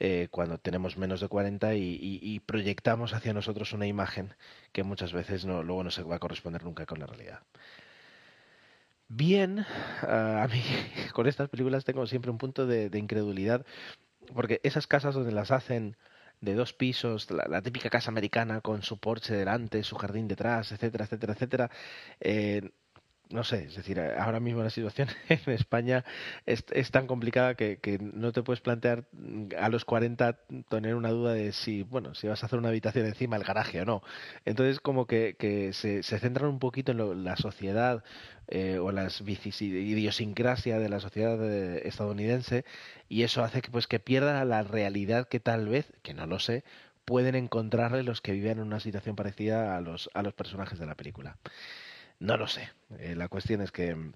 [0.01, 4.35] eh, cuando tenemos menos de 40 y, proyectamos hacia nosotros una imagen
[4.73, 7.43] que muchas veces no, luego no se va a corresponder nunca con la realidad.
[9.09, 9.65] Bien,
[10.03, 10.63] ah, a mí
[11.13, 13.65] con estas películas tengo siempre un punto de, incredulidad,
[14.35, 15.97] porque esas casas donde las hacen
[16.41, 21.05] de dos pisos, la, típica casa americana con su porche delante, su jardín detrás, etcétera,
[21.05, 21.71] etcétera, etcétera,
[22.21, 22.73] eh,
[23.35, 26.05] no sé, es decir, ahora mismo la situación en España
[26.47, 29.07] es, tan complicada que, no te puedes plantear
[29.59, 33.07] a los 40 tener una duda de si, bueno, si vas a hacer una habitación
[33.07, 34.03] encima del garaje o no.
[34.45, 35.37] Entonces, como que,
[35.73, 38.05] se, centran un poquito en la sociedad
[38.47, 42.65] eh, o la idiosincrasia de la sociedad eh, estadounidense
[43.09, 46.39] y eso hace que, pues, que pierda la realidad que tal vez, que no lo
[46.39, 46.63] sé,
[47.05, 50.87] pueden encontrarle los que viven en una situación parecida a los, a los personajes de
[50.87, 51.37] la película.
[52.19, 52.71] No lo sé.
[52.99, 54.13] Eh, la cuestión es que mm,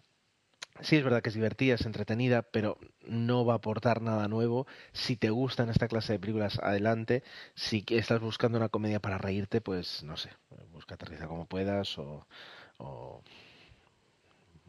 [0.81, 4.67] sí es verdad que es divertida, es entretenida, pero no va a aportar nada nuevo.
[4.93, 7.23] Si te gustan esta clase de películas, adelante.
[7.55, 10.31] Si estás buscando una comedia para reírte, pues no sé,
[10.73, 12.27] busca aterriza como puedas o,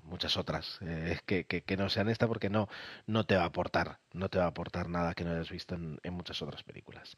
[0.04, 2.68] muchas otras eh, que, que, no sean esta porque no,
[3.06, 5.76] no te va a aportar, no te va a aportar nada que no hayas visto
[5.76, 7.16] en muchas otras películas.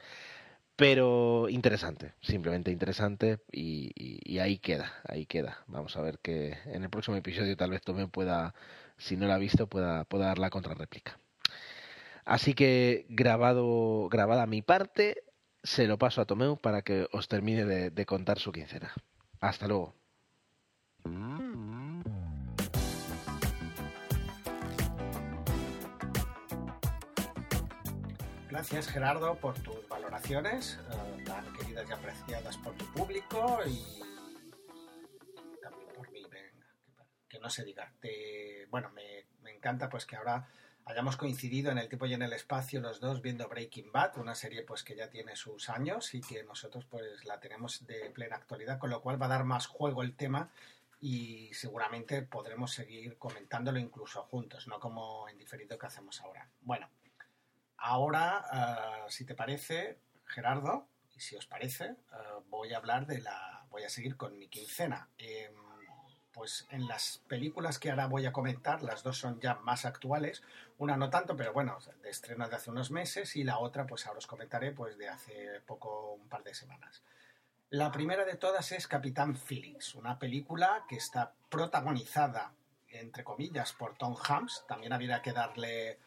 [0.82, 5.64] Pero interesante, simplemente interesante y, ahí queda, ahí queda.
[5.68, 8.56] Vamos a ver que en el próximo episodio tal vez también pueda,
[8.98, 11.20] si no la ha visto, pueda, pueda dar la contrarréplica.
[12.26, 15.24] Así que grabado, grabada mi parte,
[15.62, 18.92] se lo paso a Tomeu para que os termine de, de contar su quincena.
[19.40, 19.94] Hasta luego.
[28.62, 34.04] Gracias Gerardo por tus valoraciones, eh, tan queridas y apreciadas por tu público y
[35.60, 36.24] también por mí,
[37.28, 37.92] que no se diga.
[38.70, 40.48] bueno, me, encanta pues que ahora
[40.86, 44.36] hayamos coincidido en el tiempo y en el espacio los dos viendo Breaking Bad, una
[44.36, 48.36] serie pues que ya tiene sus años y que nosotros pues la tenemos de plena
[48.36, 50.52] actualidad, con lo cual va a dar más juego el tema
[51.00, 56.48] y seguramente podremos seguir comentándolo incluso juntos, no como en diferido que hacemos ahora.
[56.62, 56.88] Bueno,
[57.84, 61.96] Ahora, eh, si te parece, Gerardo, y si os parece, eh,
[62.50, 63.66] voy a hablar de la.
[63.72, 65.10] Voy a seguir con mi quincena.
[65.18, 65.54] Em,
[66.32, 70.44] pues en las películas que ahora voy a comentar, las dos son ya más actuales,
[70.78, 74.06] una no tanto, pero bueno, de estreno de hace unos meses, y la otra, pues
[74.06, 77.04] ahora os comentaré, pues de hace poco, un par de semanas.
[77.70, 82.54] La primera de todas es Capitán Phillips, una película que está protagonizada,
[82.90, 84.66] entre comillas, por Tom Hanks.
[84.68, 86.00] También habría que darle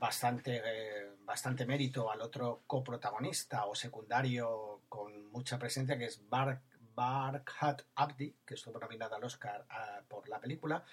[0.00, 6.62] bastante, eh, bastante mérito al otro coprotagonista o secundario con mucha presencia, que es Bark,
[6.94, 10.84] Barkhat Abdi, que estuvo nominada al Oscar ah, por la película.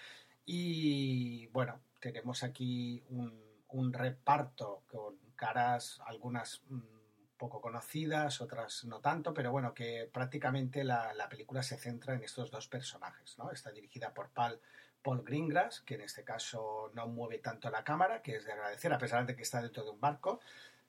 [0.45, 9.34] Y bueno, tenemos aquí un, reparto con caras, algunas mm, poco conocidas, otras no tanto,
[9.34, 13.51] pero bueno, que prácticamente la, la, película se centra en estos dos personajes, ¿no?
[13.51, 14.60] Está dirigida por Paul
[15.01, 18.93] Paul Greengrass, que en este caso no mueve tanto la cámara, que es de agradecer,
[18.93, 20.39] a pesar de que está dentro de un barco.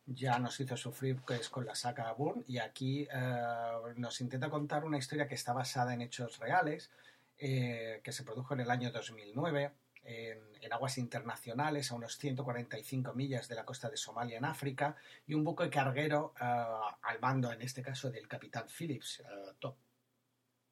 [0.06, 4.84] Ya nos hizo sufrir es con la saga Bourne y aquí eh, nos intenta contar
[4.84, 6.90] una historia que está basada en hechos reales,
[7.38, 9.72] eh, que se produjo en el año 2009
[10.04, 14.96] en, aguas internacionales a unos 145 millas de la costa de Somalia en África
[15.26, 19.22] y un buque carguero eh, al mando, en este caso, del capitán Phillips,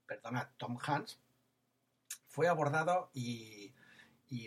[0.07, 1.21] perdona, Tom Hanks,
[2.31, 3.75] fue abordado y,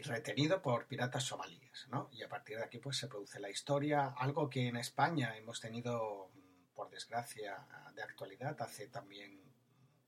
[0.06, 2.10] retenido por piratas somalíes, ¿no?
[2.13, 5.60] Y a partir de aquí pues se produce la historia, algo que en España hemos
[5.60, 6.32] tenido,
[6.74, 9.41] por desgracia, de actualidad hace también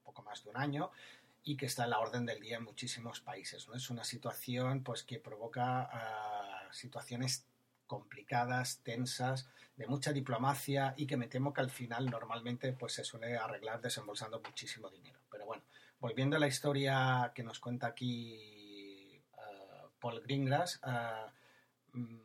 [0.03, 0.91] poco más de un año
[1.43, 3.75] y que está en la orden del día en muchísimos países, ¿no?
[3.75, 7.45] Es una situación pues que provoca ah, situaciones
[7.85, 13.03] complicadas, tensas, de mucha diplomacia y que me temo que al final normalmente pues se
[13.03, 15.19] suele arreglar desembolsando muchísimo dinero.
[15.29, 15.63] Pero bueno,
[16.05, 22.21] volviendo a la historia que nos cuenta aquí uh, Paul Greengrass, uh, mm,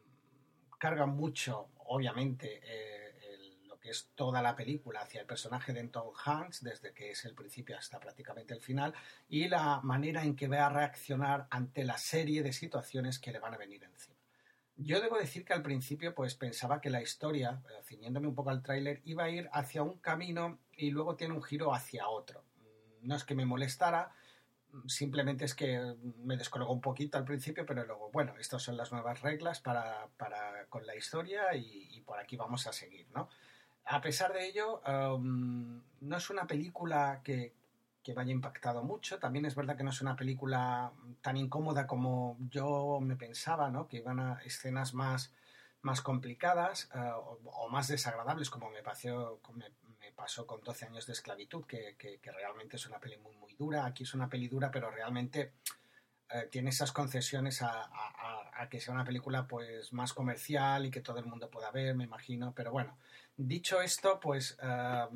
[0.78, 6.12] carga mucho, obviamente, eh, lo que es toda la película hacia el personaje de Tom
[6.14, 8.92] Hanks, desde que es el principio hasta prácticamente el final,
[9.30, 13.38] y la manera en que va a reaccionar ante la serie de situaciones que le
[13.38, 14.18] van a venir encima.
[14.76, 18.50] Yo debo decir que al principio pues pensaba que la historia, eh, ciñéndome un poco
[18.50, 22.44] al tráiler, iba a ir hacia un camino y luego tiene un giro hacia otro.
[23.02, 24.12] No es que me molestara,
[24.86, 28.92] simplemente es que me descolgó un poquito al principio, pero luego, bueno, estas son las
[28.92, 33.28] nuevas reglas para, para con la historia y, por aquí vamos a seguir, ¿no?
[33.86, 37.54] A pesar de ello, em, no es una película que,
[38.02, 39.18] que me haya impactado mucho.
[39.18, 43.88] También es verdad que no es una película tan incómoda como yo me pensaba, ¿no?
[43.88, 45.32] Que iban a escenas más,
[45.82, 49.66] más complicadas eh, o, más desagradables, como me, me,
[50.20, 53.86] pasó con 12 años de esclavitud, que, que, realmente es una peli muy, muy dura.
[53.86, 55.54] Aquí es una peli dura, pero realmente
[56.28, 57.88] eh, tiene esas concesiones a,
[58.68, 62.04] que sea una película pues más comercial y que todo el mundo pueda ver, me
[62.04, 62.52] imagino.
[62.54, 62.98] Pero bueno,
[63.42, 65.06] Dicho esto, pues eh,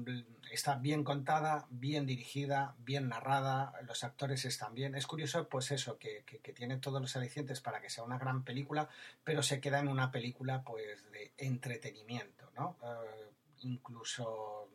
[0.51, 4.95] está bien contada, bien dirigida, bien narrada, los actores están bien.
[4.95, 8.89] Es curioso, pues eso, que, tiene todos los alicientes para que sea una gran película,
[9.25, 12.79] pero se queda en una película, pues, de entretenimiento, ¿no?
[12.83, 14.71] Eh, incluso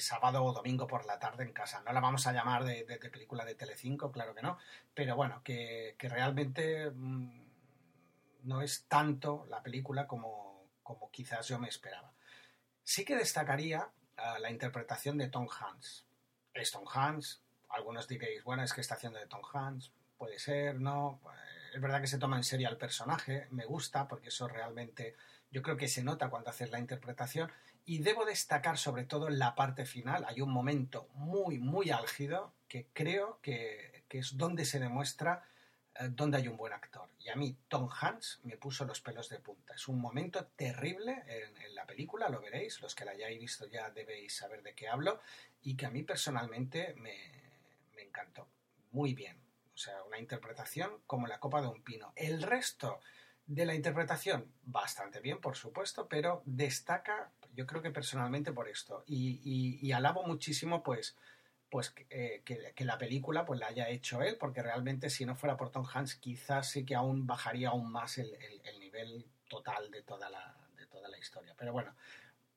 [0.00, 1.82] sábado o domingo por la tarde en casa.
[1.84, 4.58] No la vamos a llamar de, película de Telecinco, claro que no,
[4.94, 7.46] pero bueno, que, realmente mm,
[8.44, 12.12] no es tanto la película como, como quizás yo me esperaba.
[12.82, 16.04] Sí que destacaría ah, la interpretación de Tom Hanks.
[16.54, 20.80] Es Tom Hanks, algunos diréis, bueno, es que está haciendo de Tom Hanks, puede ser,
[20.80, 21.20] no.
[21.74, 25.14] Es verdad que se toma en serio al personaje, me gusta, porque eso realmente
[25.50, 27.50] yo creo que se nota cuando haces la interpretación.
[27.86, 32.52] Y debo destacar sobre todo en la parte final, hay un momento muy, muy álgido
[32.68, 35.44] que creo que, que es donde se demuestra
[36.00, 37.08] eh, donde hay un buen actor.
[37.20, 39.74] Y a mí Tom Hanks me puso los pelos de punta.
[39.74, 43.90] Es un momento terrible en, la película, lo veréis, los que la hayáis visto ya
[43.90, 45.20] debéis saber de qué hablo,
[45.62, 47.16] y que a mí personalmente me,
[47.94, 48.48] me encantó.
[48.92, 49.38] Muy bien.
[49.74, 52.12] O sea, una interpretación como la copa de un pino.
[52.16, 53.00] El resto
[53.46, 59.02] de la interpretación, bastante bien, por supuesto, pero destaca, yo creo que personalmente por esto.
[59.06, 61.16] Y, alabo muchísimo, pues,
[61.70, 65.56] pues eh, que, la película pues la haya hecho él, porque realmente si no fuera
[65.56, 68.30] por Tom Hanks quizás sí que aún bajaría aún más el,
[68.78, 71.54] nivel total de toda, la, de toda la historia.
[71.56, 71.94] Pero bueno,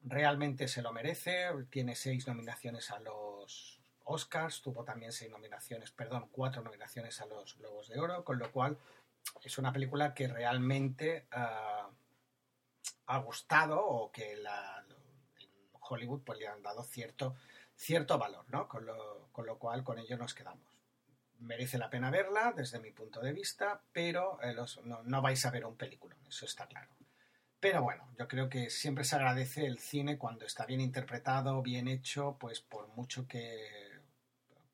[0.04, 6.30] realmente se lo merece, tiene seis nominaciones a los Oscars, tuvo también seis nominaciones, perdón,
[6.32, 8.78] cuatro nominaciones a los Globos de Oro, con lo cual
[9.44, 11.90] es una película que realmente ah,
[13.10, 14.86] ha gustado o que la,
[15.90, 17.36] Hollywood pues le han dado cierto
[17.80, 18.68] cierto valor, ¿no?
[18.68, 20.78] Con lo, con lo cual con ello nos quedamos.
[21.40, 25.66] Merece la pena verla desde mi punto de vista, pero eh, no, vais a ver
[25.66, 26.90] un película, eso está claro.
[27.62, 31.88] Pero bueno, yo creo que siempre se agradece el cine cuando está bien interpretado, bien
[31.88, 33.90] hecho, pues por mucho que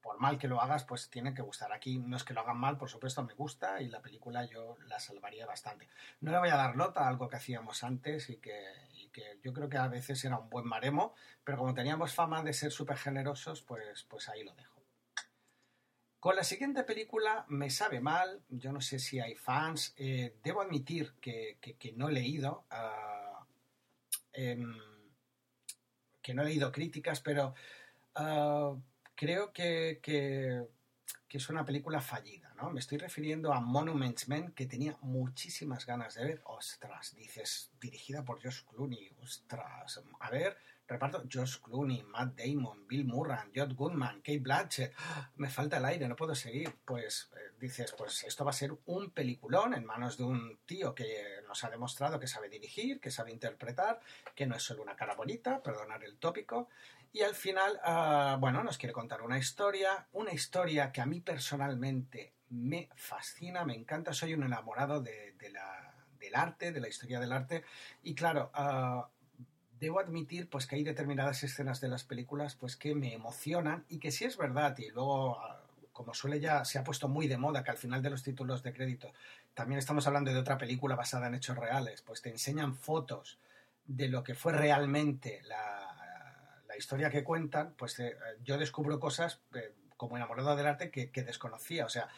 [0.01, 1.73] por mal que lo hagas, pues tiene que gustar.
[1.73, 4.77] Aquí no es que lo hagan mal, por supuesto, me gusta y la película yo
[4.87, 5.87] la salvaría bastante.
[6.21, 8.55] No le voy a dar nota a algo que hacíamos antes y que,
[9.15, 12.51] que yo creo que a veces era un buen maremo, pero como teníamos fama de
[12.51, 14.83] ser súper generosos, pues, pues ahí lo dejo.
[16.19, 20.61] Con la siguiente película me sabe mal, yo no sé si hay fans, eh, debo
[20.61, 21.57] admitir que,
[21.95, 23.45] no he leído, ah,
[24.33, 24.75] em,
[26.21, 27.53] que no he leído críticas, pero
[28.15, 28.75] ah,
[29.15, 30.67] creo que, que,
[31.29, 36.23] es una película fallida, Me estoy refiriendo a Monuments Men, que tenía muchísimas ganas de
[36.23, 36.41] ver.
[36.45, 41.23] Ostras, dices, dirigida por Josh Clooney, ostras, a ver, reparto.
[41.31, 44.93] Josh Clooney, Matt Damon, Bill Murray, Jod Goodman, Kate Blanchett,
[45.35, 46.73] me falta el aire, no puedo seguir.
[46.85, 50.95] Pues eh, dices, pues esto va a ser un peliculón en manos de un tío
[50.95, 53.99] que nos ha demostrado que sabe dirigir, que sabe interpretar,
[54.33, 56.69] que no es solo una cara bonita, perdonar el tópico,
[57.11, 61.21] y al final, ah, bueno, nos quiere contar una historia, una historia que a mí
[61.21, 67.19] personalmente me fascina, me encanta, soy un enamorado de, la, del arte, de la historia
[67.19, 67.63] del arte.
[68.03, 69.09] Y claro, ah,
[69.79, 73.99] debo admitir pues que hay determinadas escenas de las películas pues que me emocionan y
[73.99, 77.37] que sí es verdad y luego ah, como suele ya se ha puesto muy de
[77.37, 79.11] moda que al final de los títulos de crédito
[79.53, 83.37] también estamos hablando de otra película basada en hechos reales pues te enseñan fotos
[83.85, 89.41] de lo que fue realmente la, la historia que cuentan pues eh, yo descubro cosas
[89.53, 92.09] eh, como enamorado del arte que, que desconocía o sea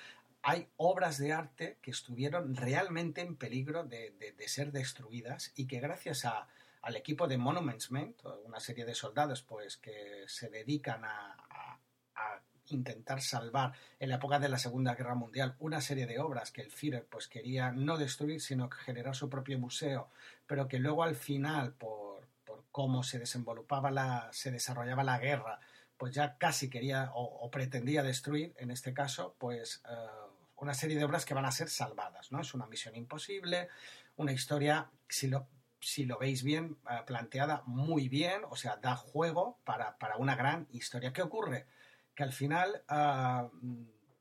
[0.48, 5.82] hay obras de arte que estuvieron realmente en peligro de, de, ser destruidas y que
[5.82, 6.48] gracias a,
[6.82, 11.36] al equipo de Monuments Men, una serie de soldados pues que se dedican a,
[12.16, 16.52] a, intentar salvar en la época de la Segunda Guerra Mundial una serie de obras
[16.52, 20.10] que el Führer pues quería no destruir sino generar su propio museo,
[20.45, 25.60] pero que luego al final por, por cómo se desenvolupaba la se desarrollaba la guerra,
[25.98, 30.26] pues ya casi quería o, pretendía destruir, en este caso, pues uh,
[30.58, 32.41] una serie de obras que van a ser salvadas, ¿no?
[32.41, 33.70] Es una misión imposible,
[34.16, 35.47] una historia, si lo
[35.80, 40.36] si lo veis bien, uh, planteada muy bien, o sea, da juego para, para, una
[40.36, 41.14] gran historia.
[41.14, 41.68] ¿Qué ocurre?
[42.16, 43.49] Que al final uh,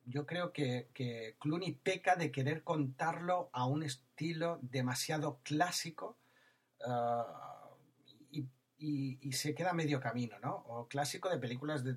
[0.04, 6.18] yo creo que, que, Clooney peca de querer contarlo a un estilo demasiado clásico
[6.86, 7.56] uh,
[8.78, 10.54] y, y, se queda medio camino, ¿no?
[10.66, 11.96] O clásico de películas de,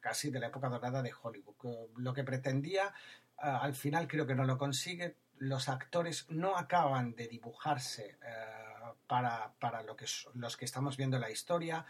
[0.00, 1.54] casi de la época dorada de Hollywood.
[1.96, 2.92] Lo que pretendía,
[3.40, 5.16] al final creo que no lo consigue.
[5.38, 8.18] Los actores no acaban de dibujarse
[9.06, 11.84] para, para lo que, los que estamos viendo la historia.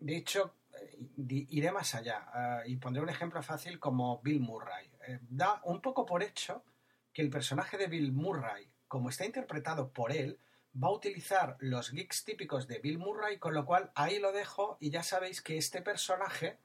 [0.00, 4.90] De hecho, eh, iré más allá y pondré un ejemplo fácil como Bill Murray.
[5.06, 6.64] Eh, da un poco por hecho
[7.12, 10.38] que el personaje de Bill Murray, como está interpretado por él,
[10.82, 14.78] va a utilizar los geeks típicos de Bill Murray, con lo cual ahí lo dejo
[14.80, 16.58] y ya sabéis que este personaje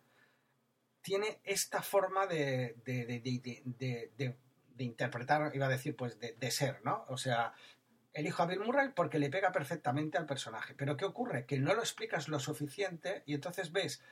[1.07, 4.35] tiene esta forma de, de,
[4.79, 7.05] interpretar, iba a decir, pues de, ser, ¿no?
[7.07, 7.53] O sea,
[8.11, 10.73] elijo a Bill Murray porque le pega perfectamente al personaje.
[10.75, 11.45] Pero ¿qué ocurre?
[11.45, 14.03] Que no lo explicas lo suficiente y entonces ves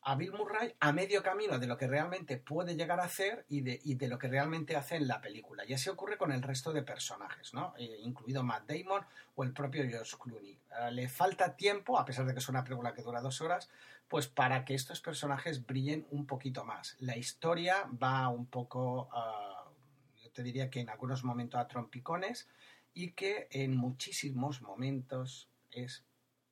[0.00, 3.60] a Bill Murray a medio camino de lo que realmente puede llegar a hacer y
[3.60, 5.66] de, y de lo que realmente hace en la película.
[5.66, 7.74] Y así ocurre con el resto de personajes, ¿no?
[7.76, 10.58] Eh, incluido Matt Damon o el propio George Clooney.
[10.70, 13.68] Uh, le falta tiempo, a pesar de que es una película que dura dos horas,
[14.10, 16.96] pues para que estos personajes brillen un poquito más.
[16.98, 22.48] La historia va un poco, uh, yo te diría que en algunos momentos a trompicones,
[22.92, 26.04] y que en muchísimos momentos es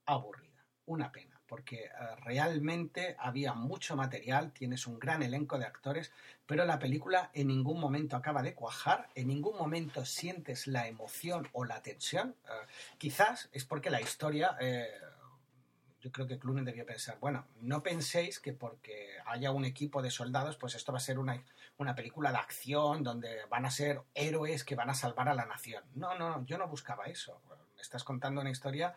[0.07, 0.65] aburrida.
[0.87, 6.13] Una pena, porque uh, realmente había mucho material, tienes un gran elenco de actores,
[6.47, 11.49] pero la película en ningún momento acaba de cuajar, en ningún momento sientes la emoción
[11.53, 12.37] o la tensión.
[12.45, 14.57] Uh, quizás es porque la historia...
[16.11, 20.57] Creo que Clooney debió pensar, bueno, no penséis que porque haya un equipo de soldados,
[20.57, 21.43] pues esto va a ser una,
[21.77, 25.47] una película de acción donde van a ser héroes que van a salvar a la
[25.47, 25.85] nación.
[25.95, 27.41] No, no, yo no buscaba eso.
[27.77, 28.95] Me estás contando una historia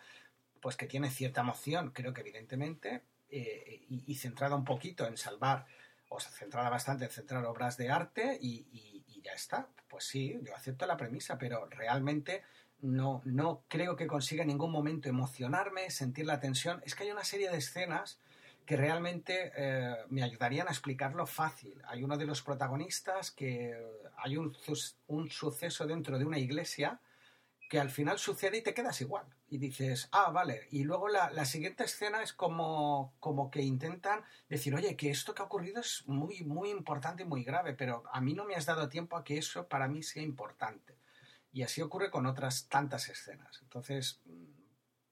[0.61, 5.65] pues que tiene cierta emoción, creo que evidentemente, eh, y, centrada un poquito en salvar,
[6.09, 9.67] o sea, centrada bastante en centrar obras de arte y, y ya está.
[9.87, 12.43] Pues sí, yo acepto la premisa, pero realmente
[12.81, 16.81] no, no creo que consiga en ningún momento emocionarme, sentir la tensión.
[16.85, 18.19] Es que hay una serie de escenas
[18.65, 21.81] que realmente eh, me ayudarían a explicarlo fácil.
[21.87, 23.75] Hay uno de los protagonistas que
[24.17, 24.55] hay un,
[25.07, 26.99] un, suceso dentro de una iglesia
[27.69, 29.25] que al final sucede y te quedas igual.
[29.49, 30.67] Y dices, ah, vale.
[30.71, 35.33] Y luego la, la siguiente escena es como, como que intentan decir, oye, que esto
[35.33, 38.55] que ha ocurrido es muy, muy importante y muy grave, pero a mí no me
[38.55, 41.00] has dado tiempo a que eso para mí sea importante.
[41.53, 43.59] Y así ocurre con otras tantas escenas.
[43.61, 44.21] Entonces,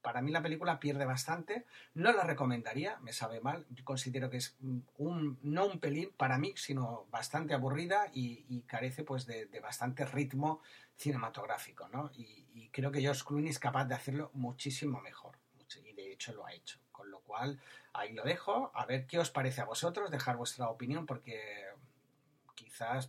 [0.01, 1.65] para mí la película pierde bastante.
[1.93, 3.65] No la recomendaría, me sabe mal.
[3.69, 4.55] Yo considero que es
[4.97, 10.61] un, no un pelín para mí, sino bastante aburrida y, carece pues de, bastante ritmo
[10.95, 12.11] cinematográfico, ¿no?
[12.15, 15.37] Y, y, creo que George Clooney es capaz de hacerlo muchísimo mejor.
[15.85, 16.79] Y de hecho lo ha hecho.
[16.91, 17.59] Con lo cual,
[17.93, 18.71] ahí lo dejo.
[18.73, 21.65] A ver qué os parece a vosotros, dejar vuestra opinión, porque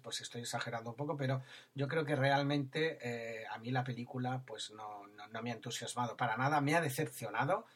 [0.03, 1.43] pues estoy exagerando un poco, pero
[1.75, 5.55] yo creo que realmente eh, a mí la película pues no, no, no, me ha
[5.55, 7.67] entusiasmado para nada, me ha decepcionado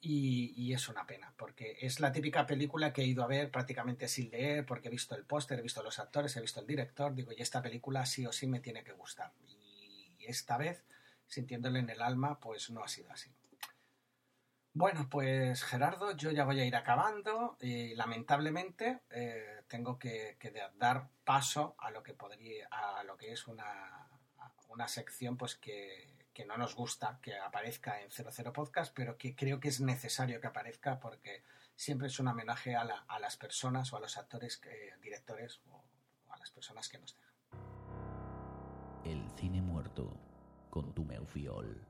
[0.00, 3.50] y, y, es una pena, porque es la típica película que he ido a ver
[3.50, 6.66] prácticamente sin leer, porque he visto el póster, he visto los actores, he visto el
[6.66, 9.32] director, digo, y esta película sí o sí me tiene que gustar.
[9.46, 10.84] Y esta vez,
[11.26, 13.30] sintiéndole en el alma, pues no ha sido así.
[14.72, 20.38] Bueno, pues Gerardo, yo ya voy a ir acabando y lamentablemente eh, tengo que,
[20.78, 24.08] dar paso a lo que podría, a lo que es una,
[24.68, 29.34] una sección pues que, que, no nos gusta que aparezca en 00 Podcast, pero que
[29.34, 31.42] creo que es necesario que aparezca porque
[31.74, 35.60] siempre es un homenaje a, la, a las personas o a los actores, que, directores
[35.68, 35.82] o,
[36.28, 37.34] o a las personas que nos dejan.
[39.04, 40.16] El cine muerto
[40.70, 41.89] con tu Meufiol.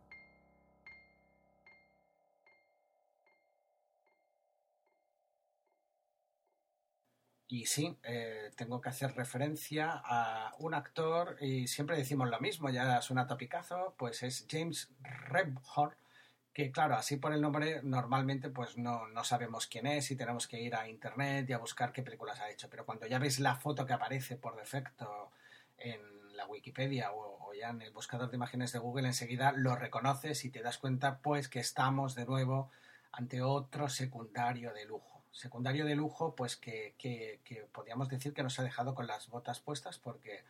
[7.50, 12.70] Y sí, eh, tengo que hacer referencia a un actor, y siempre decimos lo mismo,
[12.70, 15.96] ya suena topicazo, pues es James Rebhorn,
[16.52, 20.46] que claro, así por el nombre normalmente pues no, no, sabemos quién es y tenemos
[20.46, 22.70] que ir a internet y a buscar qué películas ha hecho.
[22.70, 25.32] Pero cuando ya ves la foto que aparece por defecto
[25.78, 26.00] en
[26.36, 30.44] la Wikipedia o, o ya en el buscador de imágenes de Google, enseguida lo reconoces
[30.44, 32.70] y te das cuenta pues que estamos de nuevo
[33.10, 37.40] ante otro secundario de lujo secundario de lujo, pues que, que,
[37.72, 40.44] podríamos decir que nos ha dejado con las botas puestas porque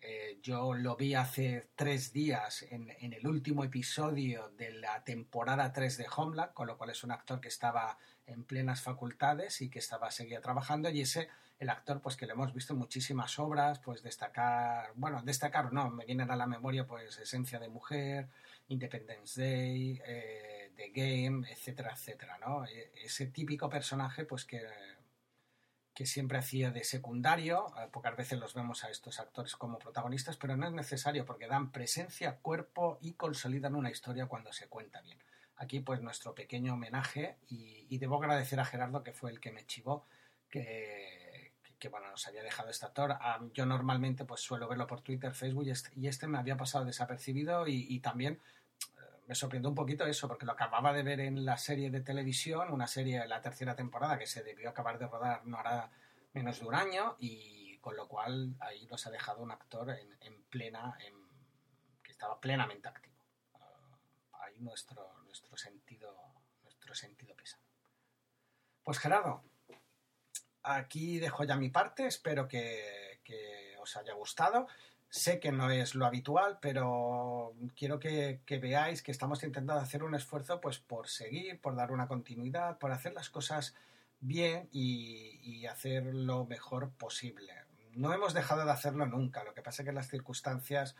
[0.00, 5.72] eh, yo lo vi hace tres días en, en, el último episodio de la temporada
[5.72, 9.70] 3 de Homeland, con lo cual es un actor que estaba en plenas facultades y
[9.70, 11.28] que estaba seguía trabajando y ese
[11.58, 15.90] el actor pues que lo hemos visto en muchísimas obras pues destacar bueno destacar no
[15.90, 18.28] me vienen a la memoria pues esencia de mujer
[18.68, 22.64] Independence Day eh, The Game, etcétera, etcétera, ¿no?
[22.66, 24.62] E, ese típico personaje, pues que,
[25.96, 30.54] que siempre hacía de secundario, pocas veces los vemos a estos actores como protagonistas, pero
[30.54, 35.18] no es necesario porque dan presencia, cuerpo y consolidan una historia cuando se cuenta bien.
[35.56, 39.64] Aquí, pues, nuestro pequeño homenaje y, debo agradecer a Gerardo, que fue el que me
[39.64, 40.04] chivó,
[40.50, 43.12] que, que, bueno, nos había dejado este actor.
[43.12, 46.58] Ah, yo normalmente pues suelo verlo por Twitter, Facebook y este, y este me había
[46.58, 48.38] pasado desapercibido y, también
[49.26, 52.72] me sorprendió un poquito eso, porque lo acababa de ver en la serie de televisión,
[52.72, 55.90] una serie, la tercera temporada, que se debió acabar de rodar no hará
[56.32, 60.42] menos de un año, y con lo cual ahí nos ha dejado un actor en,
[60.44, 60.96] plena,
[62.02, 63.16] que estaba plenamente activo.
[63.54, 66.16] Ah, ahí nuestro, nuestro sentido,
[66.62, 67.58] nuestro sentido pesa.
[68.84, 69.42] Pues Gerardo,
[70.62, 74.66] aquí dejo ya mi parte, espero que os haya gustado.
[75.08, 80.14] Sé que no es lo habitual, pero quiero que, veáis que estamos intentando hacer un
[80.14, 83.74] esfuerzo pues, por seguir, por dar una continuidad, por hacer las cosas
[84.20, 87.52] bien y, y hacer lo mejor posible.
[87.92, 90.96] No hemos dejado de hacerlo nunca, lo que pasa es que las circunstancias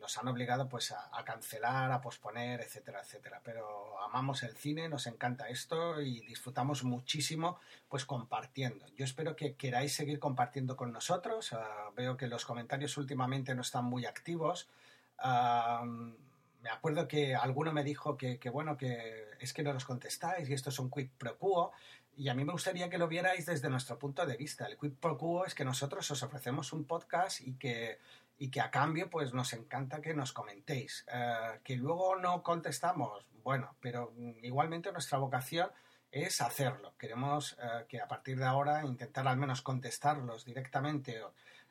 [0.00, 3.40] nos, han obligado pues a, cancelar, a posponer, etcétera, etcétera.
[3.44, 7.58] Pero amamos el cine, nos encanta esto y disfrutamos muchísimo
[7.88, 8.86] pues compartiendo.
[8.96, 11.52] Yo espero que queráis seguir compartiendo con nosotros.
[11.52, 14.68] Ah, veo que los comentarios últimamente no están muy activos.
[16.62, 20.54] me acuerdo que alguno me dijo que, bueno, que es que no los contestáis y
[20.54, 21.72] esto es un quick pro quo.
[22.16, 24.66] Y a mí me gustaría que lo vierais desde nuestro punto de vista.
[24.66, 27.98] El quid pro quo es que nosotros os ofrecemos un podcast y que
[28.38, 31.04] y que a cambio pues nos encanta que nos comentéis.
[31.12, 34.12] Eh, que luego no contestamos, bueno, pero
[34.42, 35.70] igualmente nuestra vocación
[36.10, 36.94] es hacerlo.
[36.98, 41.22] Queremos eh, que a partir de ahora intentar al menos contestarlos directamente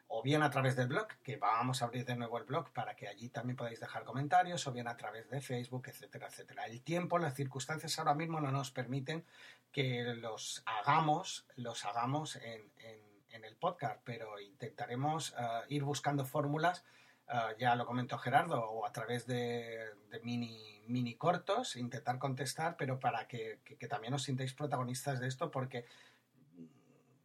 [0.07, 2.95] o, bien a través del blog, que vamos a abrir de nuevo el blog para
[2.95, 6.65] que allí también podáis dejar comentarios, o bien a través de Facebook, etcétera, etcétera.
[6.65, 9.23] El tiempo, las circunstancias ahora mismo no nos permiten
[9.71, 12.69] que los hagamos, los hagamos en
[13.43, 16.83] el podcast, pero intentaremos eh, ir buscando fórmulas,
[17.27, 19.79] eh, ya lo comentó Gerardo, o a través de,
[20.23, 23.59] mini, mini cortos, intentar contestar, pero para que,
[23.89, 25.85] también os sintáis protagonistas de esto, porque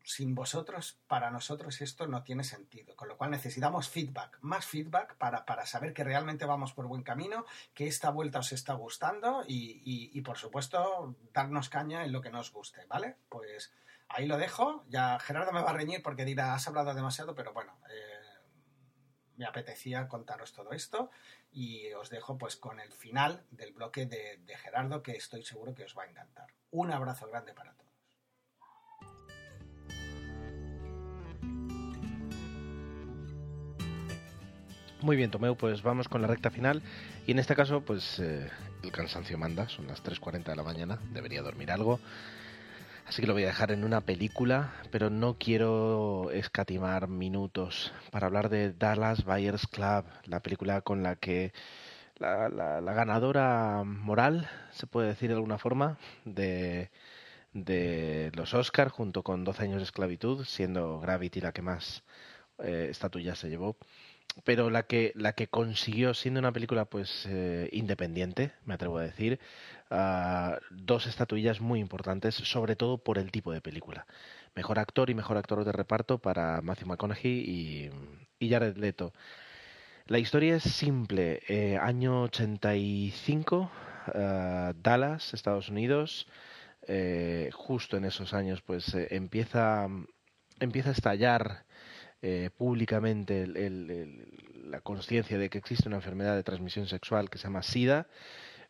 [0.04, 2.94] sin vosotros, para nosotros esto no tiene sentido.
[2.94, 7.02] Con lo cual necesitamos feedback, más feedback para, para saber que realmente vamos por buen
[7.02, 7.44] camino,
[7.74, 12.52] que esta vuelta os está gustando y, por supuesto darnos caña en lo que nos
[12.52, 13.16] guste, ¿vale?
[13.28, 13.72] Pues
[14.08, 14.84] ahí lo dejo.
[14.88, 18.16] Ya Gerardo me va a reñir porque dirá, has hablado demasiado, pero bueno, eh,
[19.36, 21.10] me apetecía contaros todo esto
[21.52, 25.84] y os dejo pues con el final del bloque de, Gerardo que estoy seguro que
[25.84, 26.46] os va a encantar.
[26.70, 27.86] Un abrazo grande para todos.
[35.02, 36.82] Muy bien, Tomeu, pues vamos con la recta final.
[37.26, 38.50] Y en este caso, pues eh,
[38.82, 42.00] el cansancio manda, son las 3.40 de la mañana, debería dormir algo.
[43.06, 48.26] Así que lo voy a dejar en una película, pero no quiero escatimar minutos para
[48.26, 51.52] hablar de Dallas Buyers Club, la película con la que
[52.18, 52.48] la,
[52.80, 56.90] ganadora moral, se puede decir de alguna forma, de,
[57.52, 62.02] de los Oscars, junto con 12 años de esclavitud, siendo Gravity la que más
[62.58, 63.76] eh, estatuillas se llevó
[64.44, 69.02] pero la que la que consiguió siendo una película pues eh, independiente me atrevo a
[69.02, 69.40] decir
[69.90, 74.06] uh, dos estatuillas muy importantes sobre todo por el tipo de película.
[74.54, 77.90] Mejor actor y mejor actor de reparto para Matthew McConaughey
[78.40, 79.12] y, Jared Leto.
[80.06, 81.42] La historia es simple.
[81.48, 83.70] Eh, año 85
[84.08, 86.26] uh, Dallas Estados Unidos.
[86.88, 89.88] Eh, justo en esos años pues eh, empieza
[90.60, 91.65] empieza a estallar
[92.22, 97.62] eh, públicamente la conciencia de que existe una enfermedad de transmisión sexual que se llama
[97.62, 98.08] SIDA,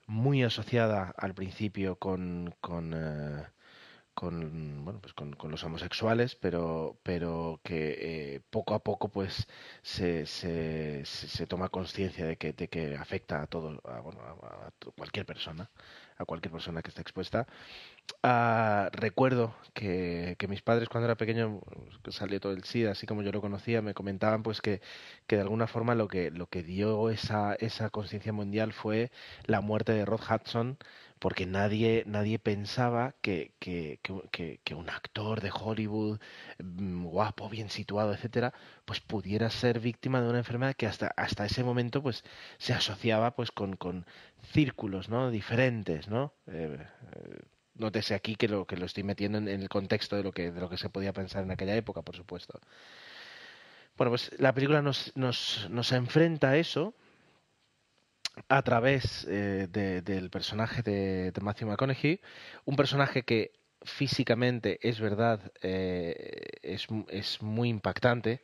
[0.07, 3.45] muy asociada al principio con, con, eh,
[4.15, 9.47] con bueno pues con, los homosexuales pero pero que eh, poco a poco pues
[9.83, 14.73] se, se, se toma conciencia de que, de que afecta a todo a, bueno, a,
[14.97, 15.71] cualquier persona
[16.19, 17.47] a cualquier persona que esté expuesta.
[18.23, 21.61] Ah, recuerdo que, que, mis padres cuando era pequeño
[22.11, 24.81] salió todo el SIDA así como yo lo conocía me comentaban pues que,
[25.27, 29.11] que de alguna forma lo que lo que dio esa esa conciencia mundial fue
[29.47, 30.79] la muerte de Rod Hudson
[31.19, 36.21] porque nadie, nadie pensaba que, que, que, que, un actor de Hollywood
[36.59, 38.53] mm, guapo, bien situado, etcétera,
[38.85, 42.23] pues pudiera ser víctima de una enfermedad que hasta, hasta ese momento pues
[42.59, 44.07] se asociaba pues con, con
[44.53, 45.31] círculos ¿no?
[45.31, 46.35] diferentes, ¿no?
[46.47, 46.79] Eh,
[47.13, 47.39] eh,
[47.75, 50.61] nótese aquí que lo que lo estoy metiendo en, el contexto de lo que de
[50.61, 52.61] lo que se podía pensar en aquella época, por supuesto.
[53.97, 56.95] Bueno, pues la película nos, nos, nos enfrenta a eso,
[58.49, 62.21] a través eh, del personaje de, Matthew McConaughey,
[62.65, 68.43] un personaje que físicamente es verdad, eh, es, es, muy impactante.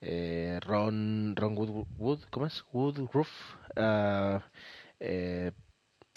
[0.00, 1.56] Eh, Ron, Ron
[1.98, 2.64] Wood, ¿cómo es?
[2.72, 3.30] Woodruff.
[3.76, 4.40] Uh,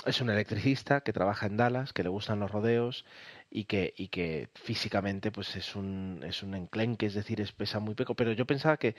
[0.06, 3.06] es un electricista que trabaja en Dallas, que le gustan los rodeos
[3.52, 7.80] y que, y que físicamente pues es un, es un enclenque, es decir, es pesa
[7.80, 8.16] muy poco.
[8.16, 8.96] Pero yo pensaba que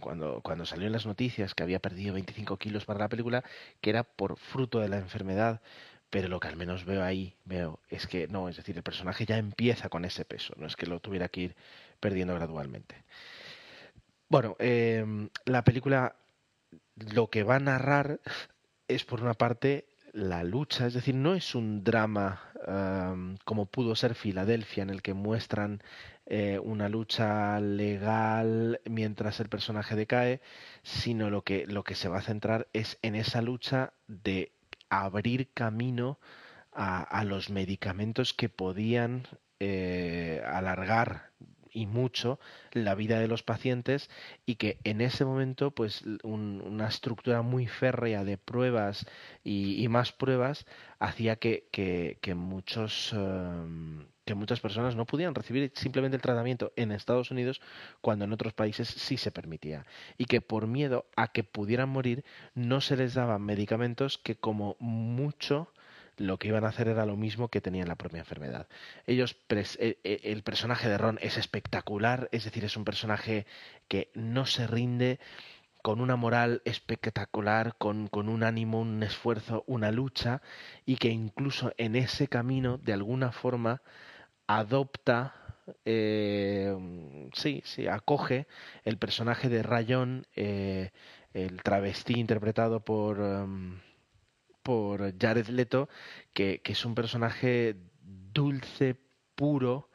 [0.00, 3.44] cuando, cuando salió en las noticias que había perdido 25 kilos para la película,
[3.80, 5.60] que era por fruto de la enfermedad.
[6.10, 9.26] Pero lo que al menos veo ahí, veo, es que no, es decir, el personaje
[9.26, 11.56] ya empieza con ese peso, no es que lo tuviera que ir
[12.00, 13.04] perdiendo gradualmente.
[14.30, 16.16] Bueno, em, la película
[17.14, 18.20] lo que va a narrar
[18.88, 22.42] es por una parte la lucha, es decir, no es un drama
[23.44, 25.82] como pudo ser Filadelfia, en el que muestran
[26.26, 30.42] eh, una lucha legal mientras el personaje decae,
[30.82, 34.52] sino lo que, lo que se va a centrar es en esa lucha de
[34.90, 36.18] abrir camino
[36.72, 39.26] a, a los medicamentos que podían
[39.60, 41.30] eh, alargar
[41.72, 42.38] y mucho
[42.72, 44.10] la vida de los pacientes
[44.46, 49.06] y que en ese momento pues una estructura muy férrea de pruebas
[49.44, 50.66] y, más pruebas
[50.98, 56.92] hacía que, que, muchos em, que muchas personas no pudieran recibir simplemente el tratamiento en
[56.92, 57.62] Estados Unidos
[58.02, 59.86] cuando en otros países sí se permitía.
[60.18, 64.76] Y que por miedo a que pudieran morir no se les daban medicamentos que como
[64.80, 65.72] mucho
[66.18, 68.68] lo que iban a hacer era lo mismo que tenían la propia enfermedad.
[69.06, 73.46] Ellos, eh, eh, el personaje de Ron es espectacular, es decir, es un personaje
[73.86, 75.18] que no se rinde,
[75.82, 80.42] con una moral espectacular, con, con, un ánimo, un esfuerzo, una lucha,
[80.84, 83.80] y que incluso en ese camino, de alguna forma,
[84.48, 85.34] adopta,
[85.84, 86.76] eh,
[87.32, 88.48] sí, sí, acoge
[88.84, 90.90] el personaje de Rayón, el
[91.62, 93.20] travesti interpretado por...
[93.20, 93.87] Em,
[94.68, 95.88] por Jared Leto,
[96.34, 98.96] que, es un personaje dulce,
[99.34, 99.88] puro,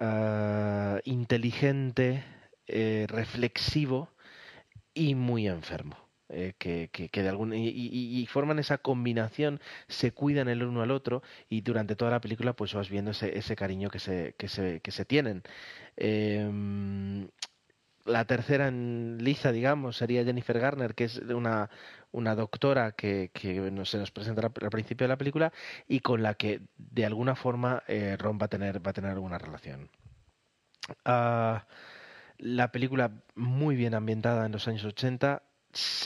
[0.00, 2.24] ah, inteligente,
[2.66, 4.08] eh, reflexivo
[4.94, 5.98] y muy enfermo.
[6.30, 11.60] Eh, que, de algún, y, forman esa combinación, se cuidan el uno al otro y
[11.60, 14.90] durante toda la película pues vas viendo ese, ese cariño que se, que se, que
[14.90, 15.42] se tienen.
[15.96, 17.28] Em,
[18.08, 21.70] la tercera en liza, digamos, sería Jennifer Garner, que es una,
[22.10, 25.52] una doctora que, que se nos presenta al principio de la película
[25.86, 29.12] y con la que de alguna forma eh, Ron va a tener, va a tener
[29.12, 29.90] alguna relación.
[31.04, 31.66] Ah,
[32.38, 35.42] la película muy bien ambientada en los años 80,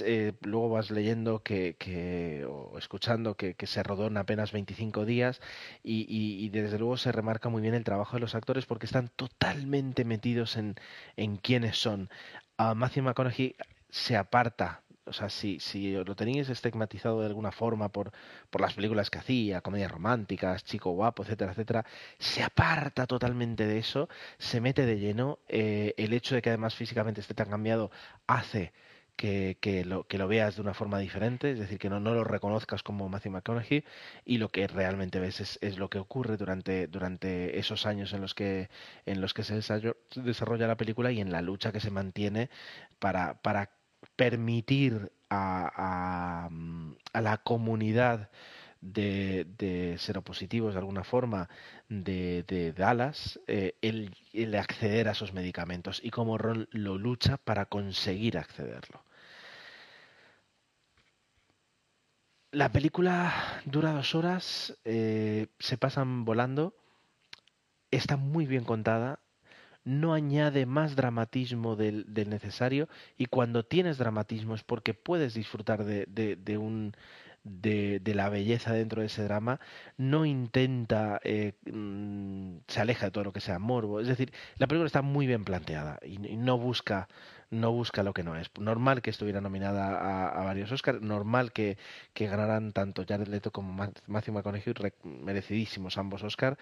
[0.04, 5.40] eh, luego vas leyendo que, que o escuchando que, se rodó en apenas 25 días
[5.82, 10.04] y, desde luego se remarca muy bien el trabajo de los actores porque están totalmente
[10.04, 10.74] metidos en,
[11.16, 12.10] en quiénes son.
[12.58, 13.56] Uh, Matthew McConaughey
[13.90, 18.12] se aparta o sea, si, si lo tenéis estigmatizado de alguna forma por,
[18.50, 21.84] por las películas que hacía, comedias románticas, chico guapo, etcétera, etcétera,
[22.18, 24.08] se aparta totalmente de eso,
[24.38, 25.40] se mete de lleno.
[25.48, 27.90] Eh, el hecho de que además físicamente esté tan cambiado
[28.26, 28.72] hace
[29.16, 32.14] que, que, lo, que lo veas de una forma diferente, es decir, que no, no
[32.14, 33.84] lo reconozcas como Matthew McConaughey
[34.24, 38.20] y lo que realmente ves es, es, lo que ocurre durante, durante esos años en
[38.20, 38.68] los que,
[39.06, 39.54] en los que se
[40.16, 42.50] desarrolla la película y en la lucha que se mantiene
[42.98, 43.70] para, para
[44.16, 46.48] permitir a,
[47.14, 48.30] a, la comunidad
[48.82, 51.48] de, de, seropositivos de alguna forma
[51.88, 58.36] de, Dallas eh, el, acceder a esos medicamentos y cómo Ron lo lucha para conseguir
[58.36, 59.04] accederlo.
[62.50, 66.74] La película dura dos horas, eh, se pasan volando,
[67.90, 69.20] está muy bien contada,
[69.84, 76.58] no añade más dramatismo del, necesario y cuando tienes dramatismo es porque puedes disfrutar de,
[76.58, 76.94] un
[77.44, 79.60] de, la belleza dentro de ese drama,
[79.96, 84.00] no intenta, eh, mm, se aleja de todo lo que sea morbo.
[84.00, 87.08] Es decir, la película está muy bien planteada y, no busca
[87.50, 88.50] no busca lo que no es.
[88.58, 91.76] Normal que estuviera nominada a, varios Oscars, normal que,
[92.14, 93.74] que, ganaran tanto Jared Leto como
[94.06, 94.74] Matthew McConaughey,
[95.04, 96.56] merecidísimos ambos Oscars,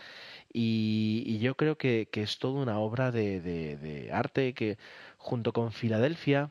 [0.52, 4.78] y, yo creo que, es toda una obra de, arte que
[5.16, 6.50] junto con Filadelfia,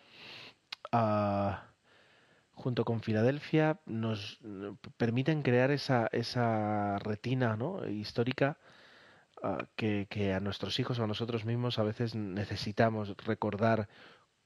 [0.93, 1.68] uh,
[2.59, 4.39] junto con Filadelfia nos
[4.97, 7.87] permiten crear esa, esa retina ¿no?
[7.87, 8.57] histórica
[9.41, 13.87] ah, que, a nuestros hijos o a nosotros mismos a veces necesitamos recordar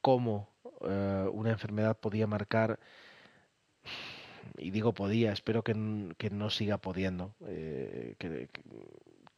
[0.02, 0.50] cómo
[0.88, 2.80] eh, una enfermedad podía marcar
[4.58, 8.62] y digo podía, espero que, no siga pudiendo, eh, que, que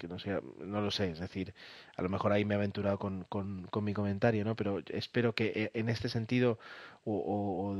[0.08, 1.54] no sea, no lo sé, es decir,
[1.96, 4.56] a lo mejor ahí me he aventurado con, con, mi comentario, ¿no?
[4.56, 6.60] Pero espero que eh, en este sentido
[7.06, 7.76] o,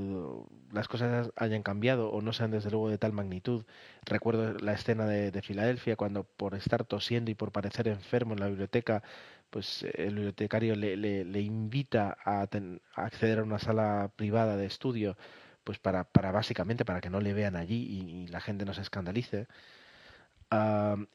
[0.72, 3.66] las cosas hayan cambiado o no sean desde luego de tal magnitud.
[4.06, 8.40] Recuerdo la escena de, de Filadelfia cuando por estar tosiendo y por parecer enfermo en
[8.40, 9.04] la biblioteca,
[9.50, 12.48] pues el bibliotecario le, le, invita a,
[12.96, 15.18] acceder a una sala privada de estudio
[15.64, 18.82] pues para, para básicamente para que no le vean allí y la gente no se
[18.82, 19.48] escandalice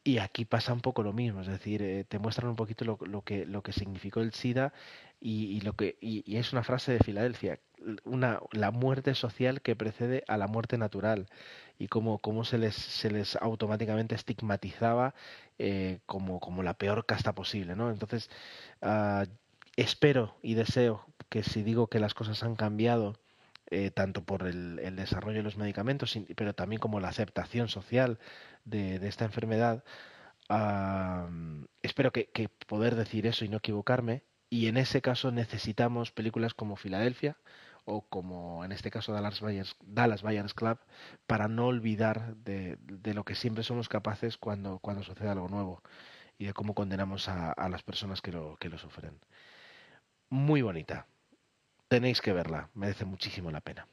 [0.03, 2.99] y aquí pasa un poco lo mismo, es decir, eh, te muestran un poquito lo,
[3.05, 4.73] lo, que, lo que significó el SIDA
[5.19, 7.59] y, lo que y, es una frase de Filadelfia,
[8.03, 11.27] una, la muerte social que precede a la muerte natural
[11.79, 15.13] y cómo, cómo se, les, se les automáticamente estigmatizaba
[15.59, 17.89] eh, como, como la peor casta posible, ¿no?
[17.89, 18.29] Entonces,
[18.81, 19.25] uh,
[19.75, 23.15] espero y deseo que si digo que las cosas han cambiado,
[23.71, 28.19] eh, tanto por el, desarrollo de los medicamentos, pero también como la aceptación social
[28.65, 29.83] de, esta enfermedad.
[31.81, 34.23] espero que, poder decir eso y no equivocarme.
[34.49, 37.37] Y en ese caso necesitamos películas como Filadelfia
[37.85, 40.77] o como en este caso Dallas Buyers, Dallas Club
[41.25, 42.77] para no olvidar de,
[43.13, 45.81] lo que siempre somos capaces cuando, cuando sucede algo nuevo
[46.37, 49.19] y de cómo condenamos a, a las personas que lo, que lo sufren.
[50.29, 51.07] Muy bonita,
[51.91, 53.85] tenéis que verla, merece muchísimo la pena.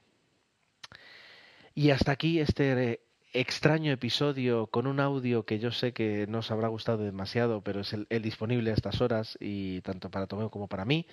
[1.74, 3.01] Y hasta aquí este
[3.32, 7.80] extraño episodio con un audio que yo sé que no os habrá gustado demasiado, pero
[7.80, 11.09] es el, disponible a estas horas y tanto para Tomeo como para mí.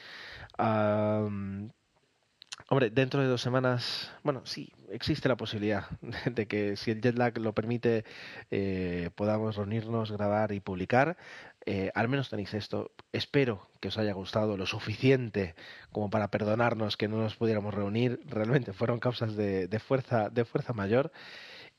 [2.70, 5.88] Hombre, dentro de dos semanas, bueno, sí, existe la posibilidad
[6.32, 8.06] de que si el jet lag lo permite
[8.50, 11.18] eh, podamos reunirnos, grabar y publicar.
[11.66, 12.91] Eh, al menos tenéis esto.
[13.11, 15.55] Espero que os haya gustado lo suficiente
[15.91, 18.20] como para perdonarnos que no nos pudiéramos reunir.
[18.28, 21.11] Realmente fueron causas de, fuerza, de fuerza mayor.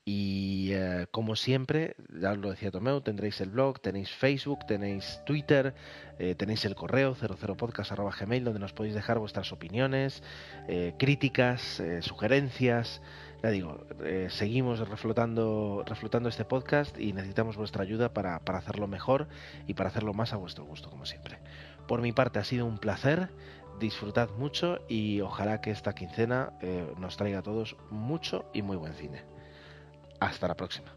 [0.05, 5.21] Y eh, como siempre, ya os lo decía Tomeu, tendréis el blog, tenéis Facebook, tenéis
[5.27, 5.75] Twitter,
[6.21, 10.23] eh, tenéis el correo 00podcast.gmail donde nos podéis dejar vuestras opiniones,
[10.99, 13.01] críticas, sugerencias.
[13.43, 13.87] Ya digo,
[14.31, 15.85] seguimos reflotando,
[16.29, 19.29] este podcast y necesitamos vuestra ayuda para, para hacerlo mejor
[19.67, 21.39] y para hacerlo más a vuestro gusto, como siempre.
[21.87, 23.29] Por mi parte ha sido un placer,
[23.79, 26.55] disfrutad mucho y ojalá que esta quincena
[26.99, 29.23] nos traiga a todos mucho y muy buen cine.
[30.19, 30.96] Hasta la próxima.